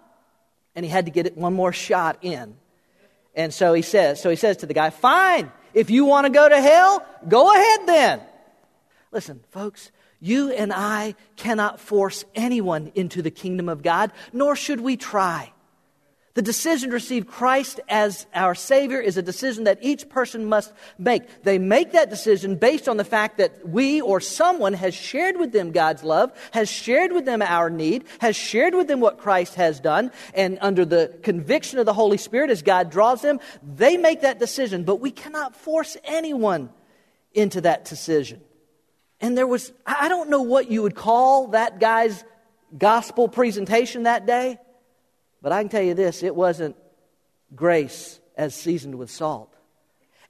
[0.77, 2.55] and he had to get it one more shot in.
[3.35, 6.29] And so he says, so he says to the guy, "Fine, if you want to
[6.29, 8.21] go to hell, go ahead then."
[9.11, 14.79] Listen, folks, you and I cannot force anyone into the kingdom of God, nor should
[14.79, 15.51] we try.
[16.37, 20.71] The decision to receive Christ as our Savior is a decision that each person must
[20.99, 21.41] make.
[21.41, 25.51] They make that decision based on the fact that we or someone has shared with
[25.51, 29.55] them God's love, has shared with them our need, has shared with them what Christ
[29.55, 33.97] has done, and under the conviction of the Holy Spirit as God draws them, they
[33.97, 34.83] make that decision.
[34.83, 36.69] But we cannot force anyone
[37.33, 38.41] into that decision.
[39.19, 42.23] And there was, I don't know what you would call that guy's
[42.77, 44.59] gospel presentation that day.
[45.41, 46.75] But I can tell you this it wasn't
[47.55, 49.53] grace as seasoned with salt.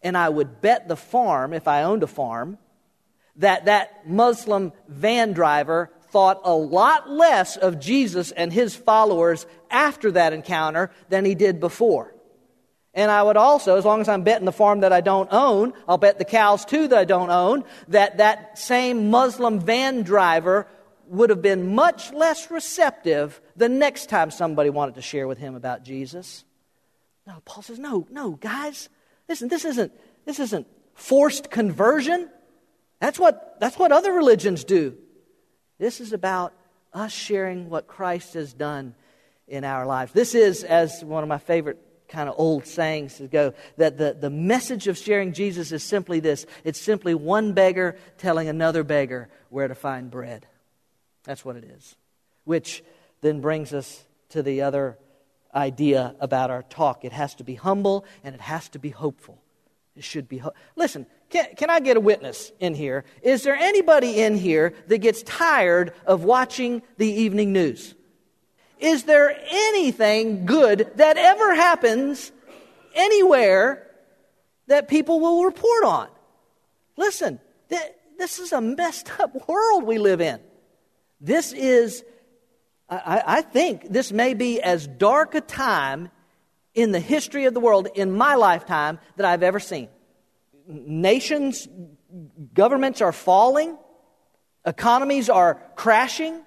[0.02, 2.58] And I would bet the farm, if I owned a farm,
[3.38, 10.12] that that Muslim van driver thought a lot less of Jesus and his followers after
[10.12, 12.13] that encounter than he did before.
[12.93, 15.74] And I would also, as long as I'm betting the farm that I don't own,
[15.88, 20.67] I'll bet the cows too that I don't own, that that same Muslim van driver
[21.10, 25.56] would have been much less receptive the next time somebody wanted to share with him
[25.56, 26.43] about Jesus.
[27.26, 28.89] No, Paul says, no, no, guys,
[29.28, 29.91] listen, this isn't,
[30.26, 32.30] this isn't forced conversion.
[33.00, 34.98] That's what, that's what other religions do.
[35.78, 36.54] This is about
[36.93, 38.96] us sharing what Christ has done
[39.48, 40.12] in our lives.
[40.12, 44.17] This is, as one of my favorite kind of old sayings to go, that the,
[44.20, 49.30] the message of sharing Jesus is simply this it's simply one beggar telling another beggar
[49.50, 50.48] where to find bread.
[51.27, 51.95] That's what it is.
[52.45, 52.83] Which
[53.21, 54.97] then brings us to the other
[55.53, 57.03] idea about our talk.
[57.03, 59.37] It has to be humble and it has to be hopeful.
[59.97, 60.41] It should be.
[60.77, 63.03] Listen, can, can I get a witness in here?
[63.21, 67.93] Is there anybody in here that gets tired of watching the evening news?
[68.79, 72.31] Is there anything good that ever happens
[72.95, 73.85] anywhere
[74.67, 76.07] that people will report on?
[76.95, 80.39] Listen, th- this is a messed up world we live in.
[81.19, 82.03] This is,
[82.89, 86.10] I, I think, this may be as dark a time
[86.73, 89.89] in the history of the world in my lifetime that I've ever seen.
[90.67, 91.67] Nations,
[92.53, 93.77] governments are falling,
[94.65, 96.41] economies are crashing,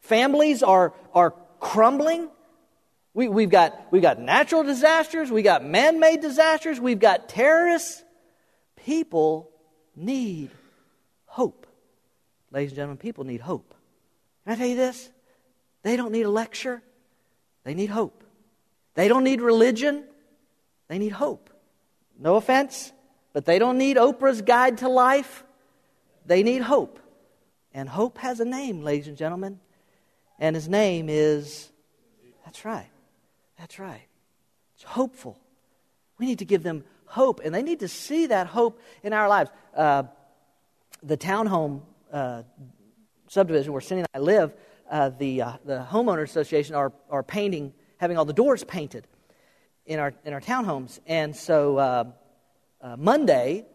[0.00, 2.28] families are, are crumbling.
[3.12, 8.02] We, we've, got, we've got natural disasters, we've got man made disasters, we've got terrorists.
[8.76, 9.50] People
[9.96, 10.50] need
[11.26, 11.66] hope.
[12.50, 13.73] Ladies and gentlemen, people need hope.
[14.44, 15.10] Can I tell you this?
[15.82, 16.82] They don't need a lecture,
[17.64, 18.22] they need hope.
[18.94, 20.04] They don't need religion,
[20.88, 21.50] they need hope.
[22.18, 22.92] No offense,
[23.32, 25.44] but they don't need Oprah's Guide to Life.
[26.26, 27.00] They need hope.
[27.72, 29.58] And hope has a name, ladies and gentlemen.
[30.38, 31.70] And his name is,
[32.44, 32.90] that's right,
[33.58, 34.06] that's right.
[34.76, 35.38] It's hopeful.
[36.18, 39.28] We need to give them hope, and they need to see that hope in our
[39.28, 39.50] lives.
[39.76, 40.04] Uh,
[41.02, 42.42] the townhome uh,
[43.34, 44.54] subdivision where Cindy and I live,
[44.88, 49.06] uh, the, uh, the homeowner association are, are painting, having all the doors painted
[49.86, 51.00] in our, in our townhomes.
[51.06, 52.04] And so uh,
[52.80, 53.66] uh Monday,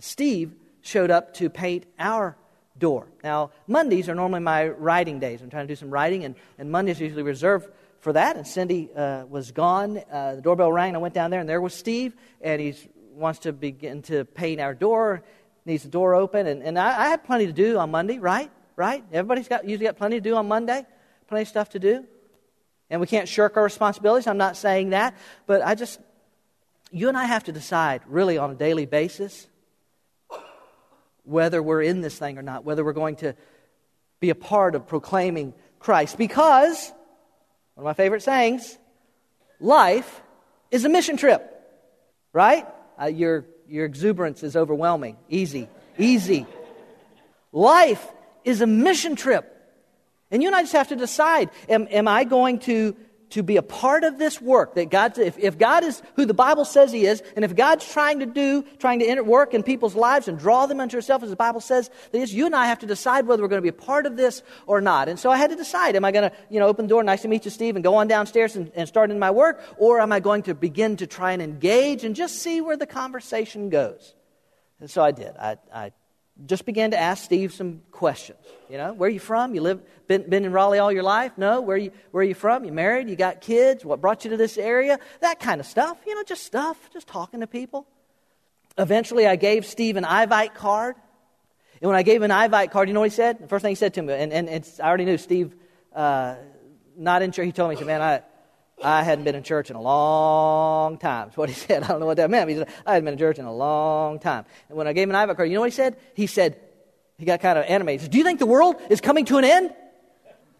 [0.00, 2.36] Steve showed up to paint our
[2.76, 3.06] door.
[3.22, 5.42] Now, Mondays are normally my writing days.
[5.42, 7.68] I'm trying to do some writing, and, and Mondays are usually reserved
[8.00, 8.36] for that.
[8.36, 9.98] And Cindy uh, was gone.
[10.10, 12.74] Uh, the doorbell rang, and I went down there, and there was Steve, and he
[13.12, 15.22] wants to begin to paint our door,
[15.64, 16.46] needs the door open.
[16.46, 18.50] And, and I, I had plenty to do on Monday, right?
[18.78, 19.02] Right?
[19.12, 20.86] Everybody's got, usually got plenty to do on Monday,
[21.26, 22.04] plenty of stuff to do.
[22.88, 24.28] And we can't shirk our responsibilities.
[24.28, 25.16] I'm not saying that.
[25.46, 25.98] But I just,
[26.92, 29.48] you and I have to decide really on a daily basis
[31.24, 33.34] whether we're in this thing or not, whether we're going to
[34.20, 36.16] be a part of proclaiming Christ.
[36.16, 36.92] Because,
[37.74, 38.78] one of my favorite sayings,
[39.58, 40.22] life
[40.70, 41.42] is a mission trip,
[42.32, 42.64] right?
[42.96, 45.16] Uh, your, your exuberance is overwhelming.
[45.28, 46.46] Easy, easy.
[47.50, 48.06] Life
[48.44, 49.54] is a mission trip.
[50.30, 52.94] And you and I just have to decide am, am I going to,
[53.30, 56.34] to be a part of this work that God, if, if God is who the
[56.34, 59.94] Bible says He is, and if God's trying to do, trying to work in people's
[59.94, 62.66] lives and draw them unto Himself, as the Bible says, that is, you and I
[62.66, 65.08] have to decide whether we're going to be a part of this or not.
[65.08, 67.02] And so I had to decide am I going to, you know, open the door,
[67.02, 69.62] nice to meet you, Steve, and go on downstairs and, and start in my work,
[69.78, 72.86] or am I going to begin to try and engage and just see where the
[72.86, 74.14] conversation goes?
[74.80, 75.34] And so I did.
[75.36, 75.92] I, I
[76.46, 78.38] just began to ask Steve some questions.
[78.68, 79.54] You know, where are you from?
[79.54, 81.32] You live been, been in Raleigh all your life?
[81.36, 81.60] No.
[81.60, 82.64] Where you where are you from?
[82.64, 83.08] You married?
[83.08, 83.84] You got kids?
[83.84, 84.98] What brought you to this area?
[85.20, 85.98] That kind of stuff.
[86.06, 87.86] You know, just stuff, just talking to people.
[88.76, 90.94] Eventually I gave Steve an Ivite card.
[91.80, 93.38] And when I gave him an Ivite card, you know what he said?
[93.40, 95.54] The first thing he said to me, and, and I already knew Steve,
[95.94, 96.34] uh,
[96.96, 98.22] not in church, he told me, he said, Man, I,
[98.82, 101.28] I hadn't been in church in a long time.
[101.28, 101.82] That's what he said.
[101.82, 102.50] I don't know what that meant.
[102.50, 104.44] He said, I hadn't been in church in a long time.
[104.68, 105.96] And when I gave him an Ivite card, you know what he said?
[106.14, 106.58] He said,
[107.18, 108.00] he got kind of animated.
[108.00, 109.74] He said, Do you think the world is coming to an end?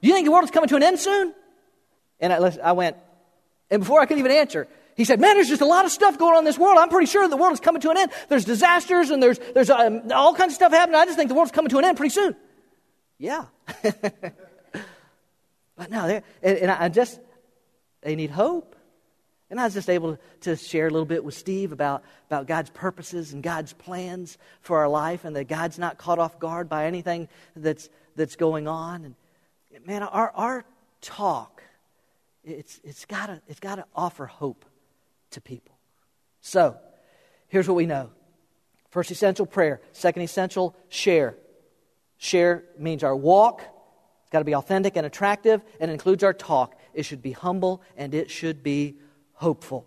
[0.01, 1.35] Do you think the world is coming to an end soon?
[2.21, 2.97] And I, I went,
[3.71, 6.19] and before I could even answer, he said, Man, there's just a lot of stuff
[6.19, 6.79] going on in this world.
[6.79, 8.11] I'm pretty sure the world is coming to an end.
[8.29, 11.01] There's disasters and there's, there's um, all kinds of stuff happening.
[11.01, 12.35] I just think the world's coming to an end pretty soon.
[13.19, 13.45] Yeah.
[13.83, 14.35] but
[15.91, 17.21] no, and, and I just,
[18.03, 18.77] they need hope.
[19.51, 22.69] And I was just able to share a little bit with Steve about, about God's
[22.71, 26.85] purposes and God's plans for our life and that God's not caught off guard by
[26.85, 29.05] anything that's, that's going on.
[29.75, 30.65] And man, our, our
[31.01, 31.63] talk,
[32.45, 34.65] it's, it's got it's to offer hope
[35.31, 35.75] to people.
[36.41, 36.77] So,
[37.49, 38.11] here's what we know
[38.91, 41.37] first essential prayer, second essential share.
[42.19, 46.78] Share means our walk, it's got to be authentic and attractive, and includes our talk.
[46.99, 48.97] It should be humble and it should be
[49.35, 49.87] hopeful.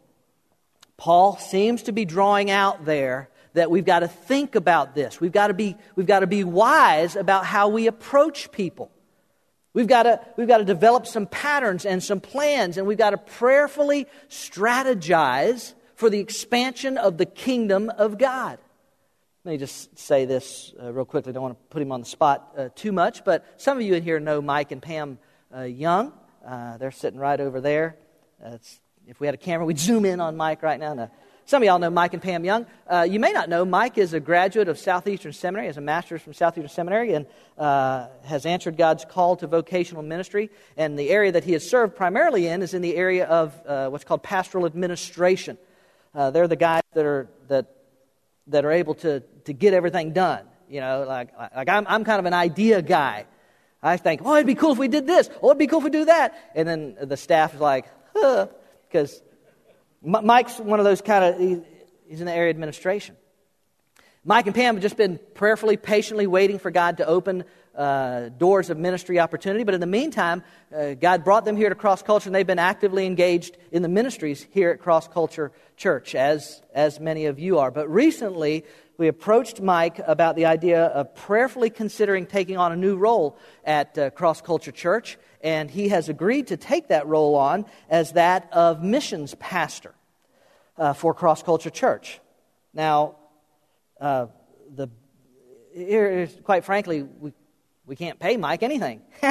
[0.95, 5.19] Paul seems to be drawing out there that we've got to think about this.
[5.19, 8.91] We've got to be, we've got to be wise about how we approach people.
[9.73, 13.09] We've got, to, we've got to develop some patterns and some plans, and we've got
[13.09, 18.57] to prayerfully strategize for the expansion of the kingdom of God.
[19.43, 21.31] Let me just say this uh, real quickly.
[21.31, 23.83] I don't want to put him on the spot uh, too much, but some of
[23.83, 25.19] you in here know Mike and Pam
[25.53, 26.13] uh, Young.
[26.45, 27.97] Uh, they're sitting right over there.
[29.07, 30.93] if we had a camera, we'd zoom in on Mike right now.
[30.93, 31.09] No.
[31.45, 32.65] Some of y'all know Mike and Pam Young.
[32.87, 36.21] Uh, you may not know Mike is a graduate of Southeastern Seminary, has a master's
[36.21, 37.25] from Southeastern Seminary, and
[37.57, 40.49] uh, has answered God's call to vocational ministry.
[40.77, 43.89] And the area that he has served primarily in is in the area of uh,
[43.89, 45.57] what's called pastoral administration.
[46.13, 47.65] Uh, they're the guys that are that
[48.47, 50.45] that are able to to get everything done.
[50.69, 53.25] You know, like like I'm I'm kind of an idea guy.
[53.83, 55.29] I think, oh, it'd be cool if we did this.
[55.41, 56.51] Oh, it'd be cool if we do that.
[56.55, 58.47] And then the staff is like, huh,
[58.87, 59.21] because
[60.03, 61.39] Mike's one of those kind of,
[62.07, 63.15] he's in the area administration.
[64.23, 67.43] Mike and Pam have just been prayerfully, patiently waiting for God to open
[67.75, 69.63] uh, doors of ministry opportunity.
[69.63, 70.43] But in the meantime,
[70.75, 73.89] uh, God brought them here to Cross Culture, and they've been actively engaged in the
[73.89, 77.71] ministries here at Cross Culture Church, as, as many of you are.
[77.71, 78.63] But recently,
[78.97, 83.97] we approached Mike about the idea of prayerfully considering taking on a new role at
[83.97, 88.47] uh, Cross Culture Church and he has agreed to take that role on as that
[88.51, 89.93] of missions pastor
[90.77, 92.19] uh, for Cross Culture Church.
[92.73, 93.15] Now,
[94.01, 94.27] uh,
[94.75, 94.89] the,
[95.73, 97.31] here, quite frankly, we,
[97.85, 99.03] we can't pay Mike anything.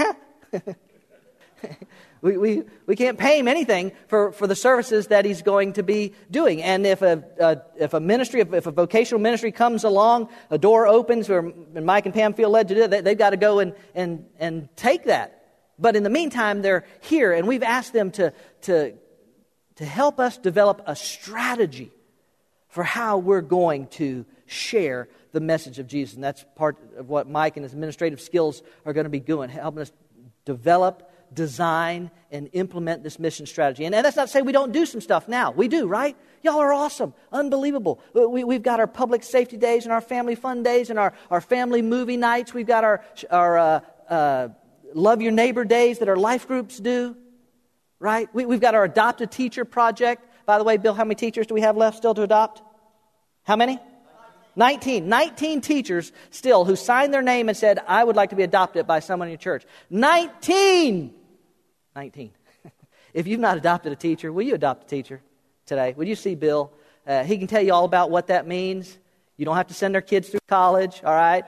[2.22, 5.82] we, we, we can't pay him anything for, for the services that he's going to
[5.82, 6.62] be doing.
[6.62, 10.58] And if a, a if a ministry, if, if, a vocational ministry comes along, a
[10.58, 13.36] door opens, where Mike and Pam feel led to do it, they, they've got to
[13.36, 15.36] go and, and, and take that.
[15.78, 18.94] But in the meantime, they're here, and we've asked them to, to,
[19.76, 21.90] to help us develop a strategy
[22.68, 26.14] for how we're going to share the message of Jesus.
[26.14, 29.48] And that's part of what Mike and his administrative skills are going to be doing,
[29.48, 29.92] helping us
[30.44, 33.84] develop design and implement this mission strategy.
[33.84, 35.52] And, and that's not to say we don't do some stuff now.
[35.52, 36.16] We do, right?
[36.42, 38.00] Y'all are awesome, unbelievable.
[38.14, 41.40] We, we've got our public safety days and our family fun days and our, our
[41.40, 42.52] family movie nights.
[42.52, 44.48] We've got our, our uh, uh,
[44.94, 47.16] love your neighbor days that our life groups do,
[48.00, 48.28] right?
[48.34, 50.26] We, we've got our adopt a teacher project.
[50.46, 52.62] By the way, Bill, how many teachers do we have left still to adopt?
[53.44, 53.78] How many?
[54.60, 55.08] 19.
[55.08, 58.86] 19 teachers still who signed their name and said, I would like to be adopted
[58.86, 59.64] by someone in your church.
[59.88, 61.14] 19!
[61.96, 62.30] 19.
[63.14, 65.22] if you've not adopted a teacher, will you adopt a teacher
[65.64, 65.94] today?
[65.96, 66.70] Will you see Bill?
[67.06, 68.98] Uh, he can tell you all about what that means.
[69.38, 71.44] You don't have to send their kids through college, all right?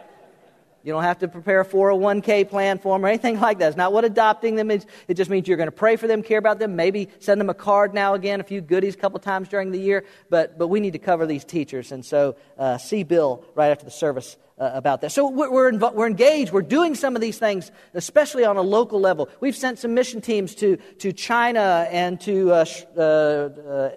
[0.84, 3.68] You don't have to prepare a 401k plan for them or anything like that.
[3.68, 4.84] It's not what adopting them is.
[5.06, 7.48] It just means you're going to pray for them, care about them, maybe send them
[7.50, 10.04] a card now again, a few goodies a couple times during the year.
[10.28, 11.92] But, but we need to cover these teachers.
[11.92, 15.12] And so uh, see Bill right after the service uh, about that.
[15.12, 16.52] So we're, we're, inv- we're engaged.
[16.52, 19.28] We're doing some of these things, especially on a local level.
[19.40, 22.64] We've sent some mission teams to, to China and to uh,
[22.96, 23.90] uh, uh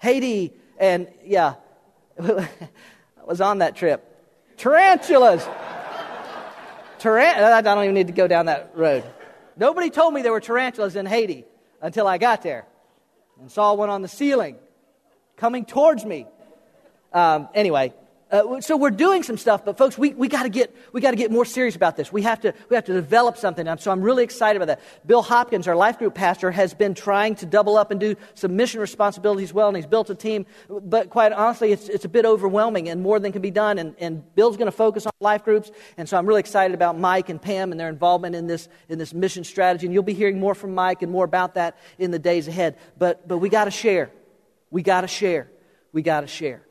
[0.00, 0.54] Haiti.
[0.78, 1.54] And yeah,
[2.20, 2.48] I
[3.26, 4.08] was on that trip.
[4.56, 5.46] Tarantulas.
[7.06, 9.04] I don't even need to go down that road.
[9.56, 11.44] Nobody told me there were tarantulas in Haiti
[11.80, 12.66] until I got there
[13.40, 14.56] and saw one on the ceiling
[15.36, 16.26] coming towards me.
[17.12, 17.92] Um, anyway,
[18.32, 21.10] uh, so we're doing some stuff, but folks, we, we got to get we got
[21.10, 22.10] to get more serious about this.
[22.10, 23.68] We have to we have to develop something.
[23.76, 25.06] So I'm really excited about that.
[25.06, 28.56] Bill Hopkins, our life group pastor, has been trying to double up and do some
[28.56, 30.46] mission responsibilities well, and he's built a team.
[30.70, 33.78] But quite honestly, it's it's a bit overwhelming, and more than can be done.
[33.78, 36.98] And, and Bill's going to focus on life groups, and so I'm really excited about
[36.98, 39.86] Mike and Pam and their involvement in this in this mission strategy.
[39.86, 42.78] And you'll be hearing more from Mike and more about that in the days ahead.
[42.96, 44.10] But but we got to share.
[44.70, 45.50] We got to share.
[45.92, 46.62] We got to share.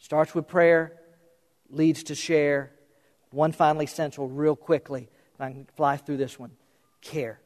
[0.00, 0.98] Starts with prayer,
[1.68, 2.72] leads to share.
[3.30, 5.08] One finally central, real quickly.
[5.34, 6.50] if I can fly through this one
[7.00, 7.38] care.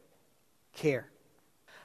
[0.72, 1.09] Care.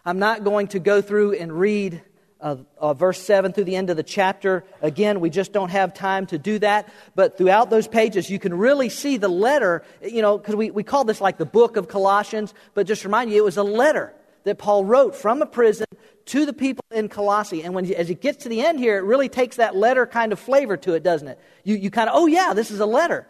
[0.06, 2.02] I'm not going to go through and read
[2.42, 4.64] uh, uh, verse 7 through the end of the chapter.
[4.82, 6.92] Again, we just don't have time to do that.
[7.16, 10.84] But throughout those pages, you can really see the letter, you know, because we, we
[10.84, 14.14] call this like the book of Colossians, but just remind you, it was a letter
[14.46, 15.86] that Paul wrote from a prison
[16.30, 17.64] to the people in Colossae.
[17.64, 20.32] And when, as it gets to the end here, it really takes that letter kind
[20.32, 21.40] of flavor to it, doesn't it?
[21.64, 23.28] You, you kind of, oh yeah, this is a letter.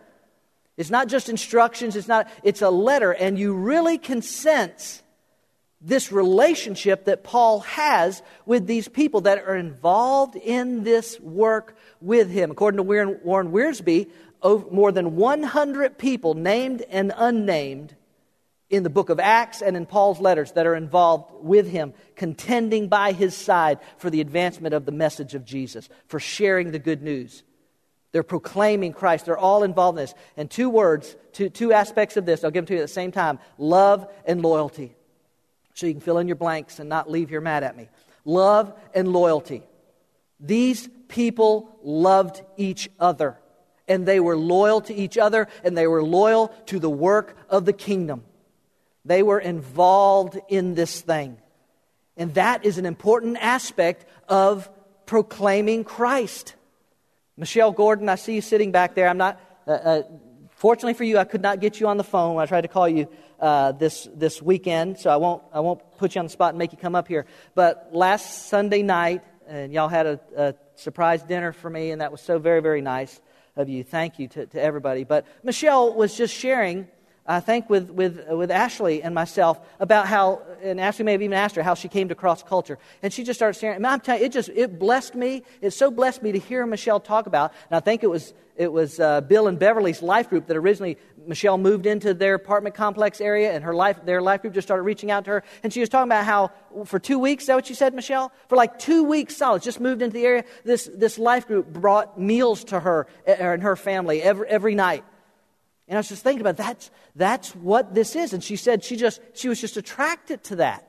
[0.75, 3.11] It's not just instructions, it's not, it's a letter.
[3.11, 5.01] And you really can sense
[5.81, 12.29] this relationship that Paul has with these people that are involved in this work with
[12.29, 12.51] him.
[12.51, 14.09] According to Warren Wiersbe,
[14.71, 17.95] more than 100 people, named and unnamed,
[18.69, 22.87] in the book of Acts and in Paul's letters that are involved with him, contending
[22.87, 27.01] by his side for the advancement of the message of Jesus, for sharing the good
[27.01, 27.43] news.
[28.11, 29.25] They're proclaiming Christ.
[29.25, 30.13] They're all involved in this.
[30.35, 32.87] And two words, two, two aspects of this, I'll give them to you at the
[32.87, 34.95] same time love and loyalty.
[35.73, 37.87] So you can fill in your blanks and not leave here mad at me.
[38.25, 39.63] Love and loyalty.
[40.39, 43.37] These people loved each other,
[43.87, 47.65] and they were loyal to each other, and they were loyal to the work of
[47.65, 48.23] the kingdom.
[49.05, 51.37] They were involved in this thing.
[52.17, 54.69] And that is an important aspect of
[55.05, 56.55] proclaiming Christ.
[57.37, 59.07] Michelle Gordon, I see you sitting back there.
[59.07, 60.01] I'm not, uh, uh,
[60.57, 62.89] fortunately for you, I could not get you on the phone I tried to call
[62.89, 63.07] you
[63.39, 66.59] uh, this, this weekend, so I won't, I won't put you on the spot and
[66.59, 67.25] make you come up here.
[67.55, 72.11] But last Sunday night, and y'all had a, a surprise dinner for me, and that
[72.11, 73.21] was so very, very nice
[73.55, 73.83] of you.
[73.83, 75.05] Thank you to, to everybody.
[75.05, 76.87] But Michelle was just sharing
[77.29, 81.37] I think, with, with, with Ashley and myself about how, and Ashley may have even
[81.37, 82.79] asked her how she came to cross culture.
[83.03, 83.85] And she just started sharing.
[83.85, 85.43] I'm telling you, it just, it blessed me.
[85.61, 87.53] It so blessed me to hear Michelle talk about.
[87.69, 90.97] And I think it was, it was uh, Bill and Beverly's life group that originally
[91.27, 94.81] Michelle moved into their apartment complex area, and her life, their life group just started
[94.81, 95.43] reaching out to her.
[95.61, 96.51] And she was talking about how
[96.85, 98.31] for two weeks, is that what you said, Michelle?
[98.47, 100.45] For like two weeks solid, just moved into the area.
[100.65, 105.03] This, this life group brought meals to her uh, and her family every, every night.
[105.89, 108.31] And I was just thinking about that's that's what this is.
[108.33, 110.85] And she said she just she was just attracted to that.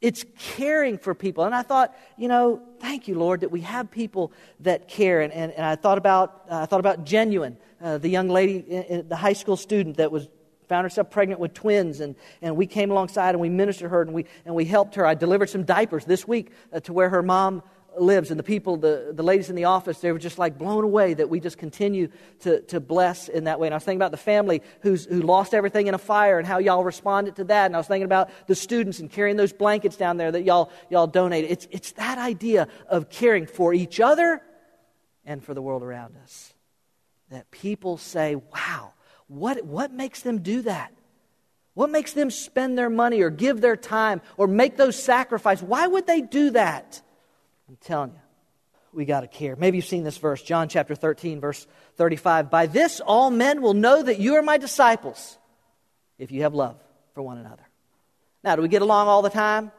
[0.00, 1.44] It's caring for people.
[1.44, 5.20] And I thought, you know, thank you, Lord, that we have people that care.
[5.20, 8.60] And, and, and I thought about uh, I thought about genuine, uh, the young lady,
[9.06, 10.28] the high school student that was
[10.68, 14.14] found herself pregnant with twins, and, and we came alongside and we ministered her and
[14.14, 15.04] we, and we helped her.
[15.04, 17.62] I delivered some diapers this week uh, to where her mom
[17.98, 20.84] lives and the people, the, the ladies in the office, they were just like blown
[20.84, 22.08] away that we just continue
[22.40, 23.66] to, to bless in that way.
[23.66, 26.46] And I was thinking about the family who's, who lost everything in a fire and
[26.46, 27.66] how y'all responded to that.
[27.66, 30.70] And I was thinking about the students and carrying those blankets down there that y'all,
[30.90, 31.50] y'all donated.
[31.50, 34.42] It's, it's that idea of caring for each other
[35.24, 36.52] and for the world around us.
[37.30, 38.92] That people say, wow,
[39.26, 40.92] what, what makes them do that?
[41.74, 45.64] What makes them spend their money or give their time or make those sacrifices?
[45.64, 47.00] Why would they do that?
[47.68, 48.20] I'm telling you,
[48.92, 49.56] we got to care.
[49.56, 52.50] Maybe you've seen this verse, John chapter 13, verse 35.
[52.50, 55.38] By this all men will know that you are my disciples
[56.18, 56.76] if you have love
[57.14, 57.66] for one another.
[58.44, 59.70] Now, do we get along all the time?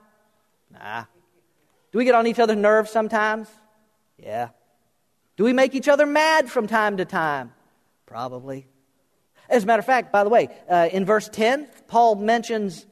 [0.71, 1.05] Nah.
[1.91, 3.47] Do we get on each other's nerves sometimes?
[4.17, 4.49] Yeah.
[5.35, 7.53] Do we make each other mad from time to time?
[8.05, 8.67] Probably.
[9.49, 12.85] As a matter of fact, by the way, uh, in verse 10, Paul mentions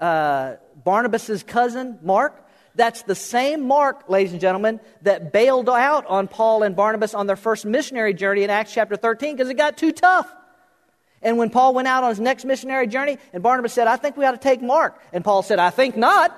[0.00, 2.46] uh, Barnabas' cousin, Mark.
[2.80, 7.26] That's the same Mark, ladies and gentlemen, that bailed out on Paul and Barnabas on
[7.26, 10.32] their first missionary journey in Acts chapter 13 because it got too tough.
[11.20, 14.16] And when Paul went out on his next missionary journey, and Barnabas said, I think
[14.16, 14.98] we ought to take Mark.
[15.12, 16.34] And Paul said, I think not.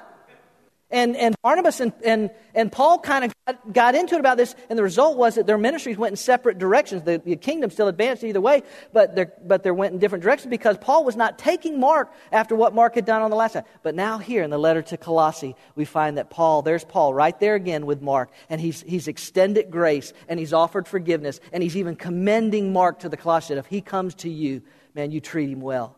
[0.92, 4.54] And, and Barnabas and, and, and Paul kind of got, got, into it about this,
[4.68, 7.02] and the result was that their ministries went in separate directions.
[7.04, 8.62] The, the kingdom still advanced either way,
[8.92, 12.54] but, they but they went in different directions because Paul was not taking Mark after
[12.54, 13.64] what Mark had done on the last time.
[13.82, 17.40] But now, here in the letter to Colossae, we find that Paul, there's Paul right
[17.40, 21.76] there again with Mark, and he's, he's extended grace, and he's offered forgiveness, and he's
[21.78, 23.58] even commending Mark to the Colossians.
[23.58, 24.60] If he comes to you,
[24.94, 25.96] man, you treat him well.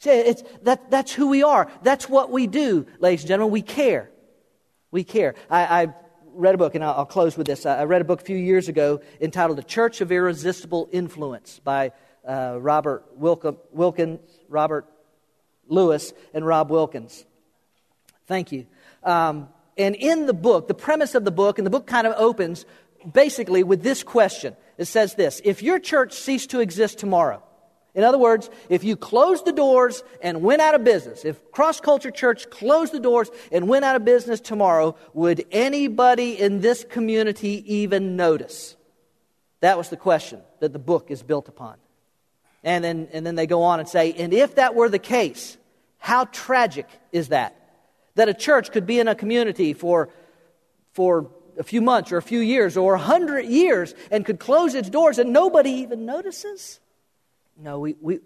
[0.00, 1.70] See, it's, that, that's who we are.
[1.82, 3.52] That's what we do, ladies and gentlemen.
[3.52, 4.10] We care.
[4.90, 5.34] We care.
[5.50, 5.94] I, I
[6.32, 7.66] read a book, and I'll, I'll, close with this.
[7.66, 11.92] I read a book a few years ago entitled The Church of Irresistible Influence by
[12.26, 14.86] uh, Robert Wilkins, Robert
[15.66, 17.24] Lewis, and Rob Wilkins.
[18.26, 18.66] Thank you.
[19.02, 22.14] Um, and in the book, the premise of the book, and the book kind of
[22.16, 22.66] opens
[23.10, 24.56] basically with this question.
[24.76, 27.42] It says this If your church ceased to exist tomorrow,
[27.98, 31.80] in other words, if you closed the doors and went out of business, if Cross
[31.80, 36.84] Culture Church closed the doors and went out of business tomorrow, would anybody in this
[36.88, 38.76] community even notice?
[39.62, 41.74] That was the question that the book is built upon.
[42.62, 45.56] And then, and then they go on and say, and if that were the case,
[45.98, 47.56] how tragic is that?
[48.14, 50.10] That a church could be in a community for,
[50.92, 54.76] for a few months or a few years or a hundred years and could close
[54.76, 56.78] its doors and nobody even notices?
[57.60, 58.20] No, we, we,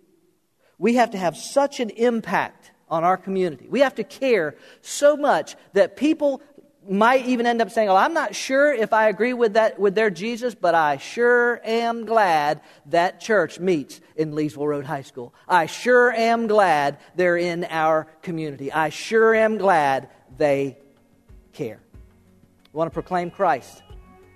[0.78, 3.66] we have to have such an impact on our community.
[3.68, 6.43] We have to care so much that people
[6.89, 9.95] might even end up saying, "Oh, I'm not sure if I agree with that with
[9.95, 15.33] their Jesus, but I sure am glad that church meets in Leesville Road High School.
[15.49, 18.72] I sure am glad they're in our community.
[18.72, 20.76] I sure am glad they
[21.53, 21.80] care.
[22.72, 23.83] We want to proclaim Christ.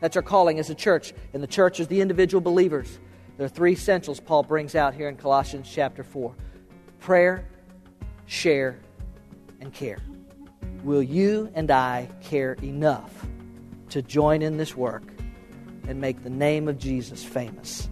[0.00, 2.98] That's our calling as a church, and the church is the individual believers.
[3.36, 6.34] There are three essentials Paul brings out here in Colossians chapter 4
[7.00, 7.46] prayer,
[8.26, 8.80] share,
[9.60, 9.98] and care.
[10.82, 13.12] Will you and I care enough
[13.90, 15.04] to join in this work
[15.86, 17.88] and make the name of Jesus famous?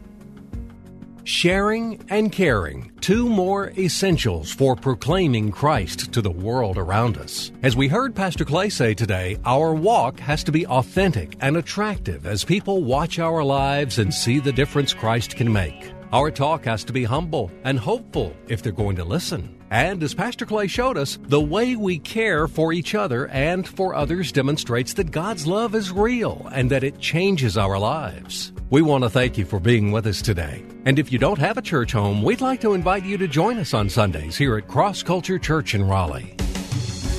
[1.27, 7.51] Sharing and caring, two more essentials for proclaiming Christ to the world around us.
[7.63, 12.27] As we heard Pastor Clay say today, our walk has to be authentic and attractive
[12.27, 15.95] as people watch our lives and see the difference Christ can make.
[16.13, 19.59] Our talk has to be humble and hopeful if they're going to listen.
[19.71, 23.95] And as Pastor Clay showed us, the way we care for each other and for
[23.95, 28.53] others demonstrates that God's love is real and that it changes our lives.
[28.75, 30.61] We want to thank you for being with us today.
[30.85, 33.57] And if you don't have a church home, we'd like to invite you to join
[33.59, 36.35] us on Sundays here at Cross Culture Church in Raleigh.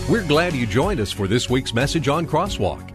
[0.10, 2.95] We're glad you joined us for this week's message on Crosswalk.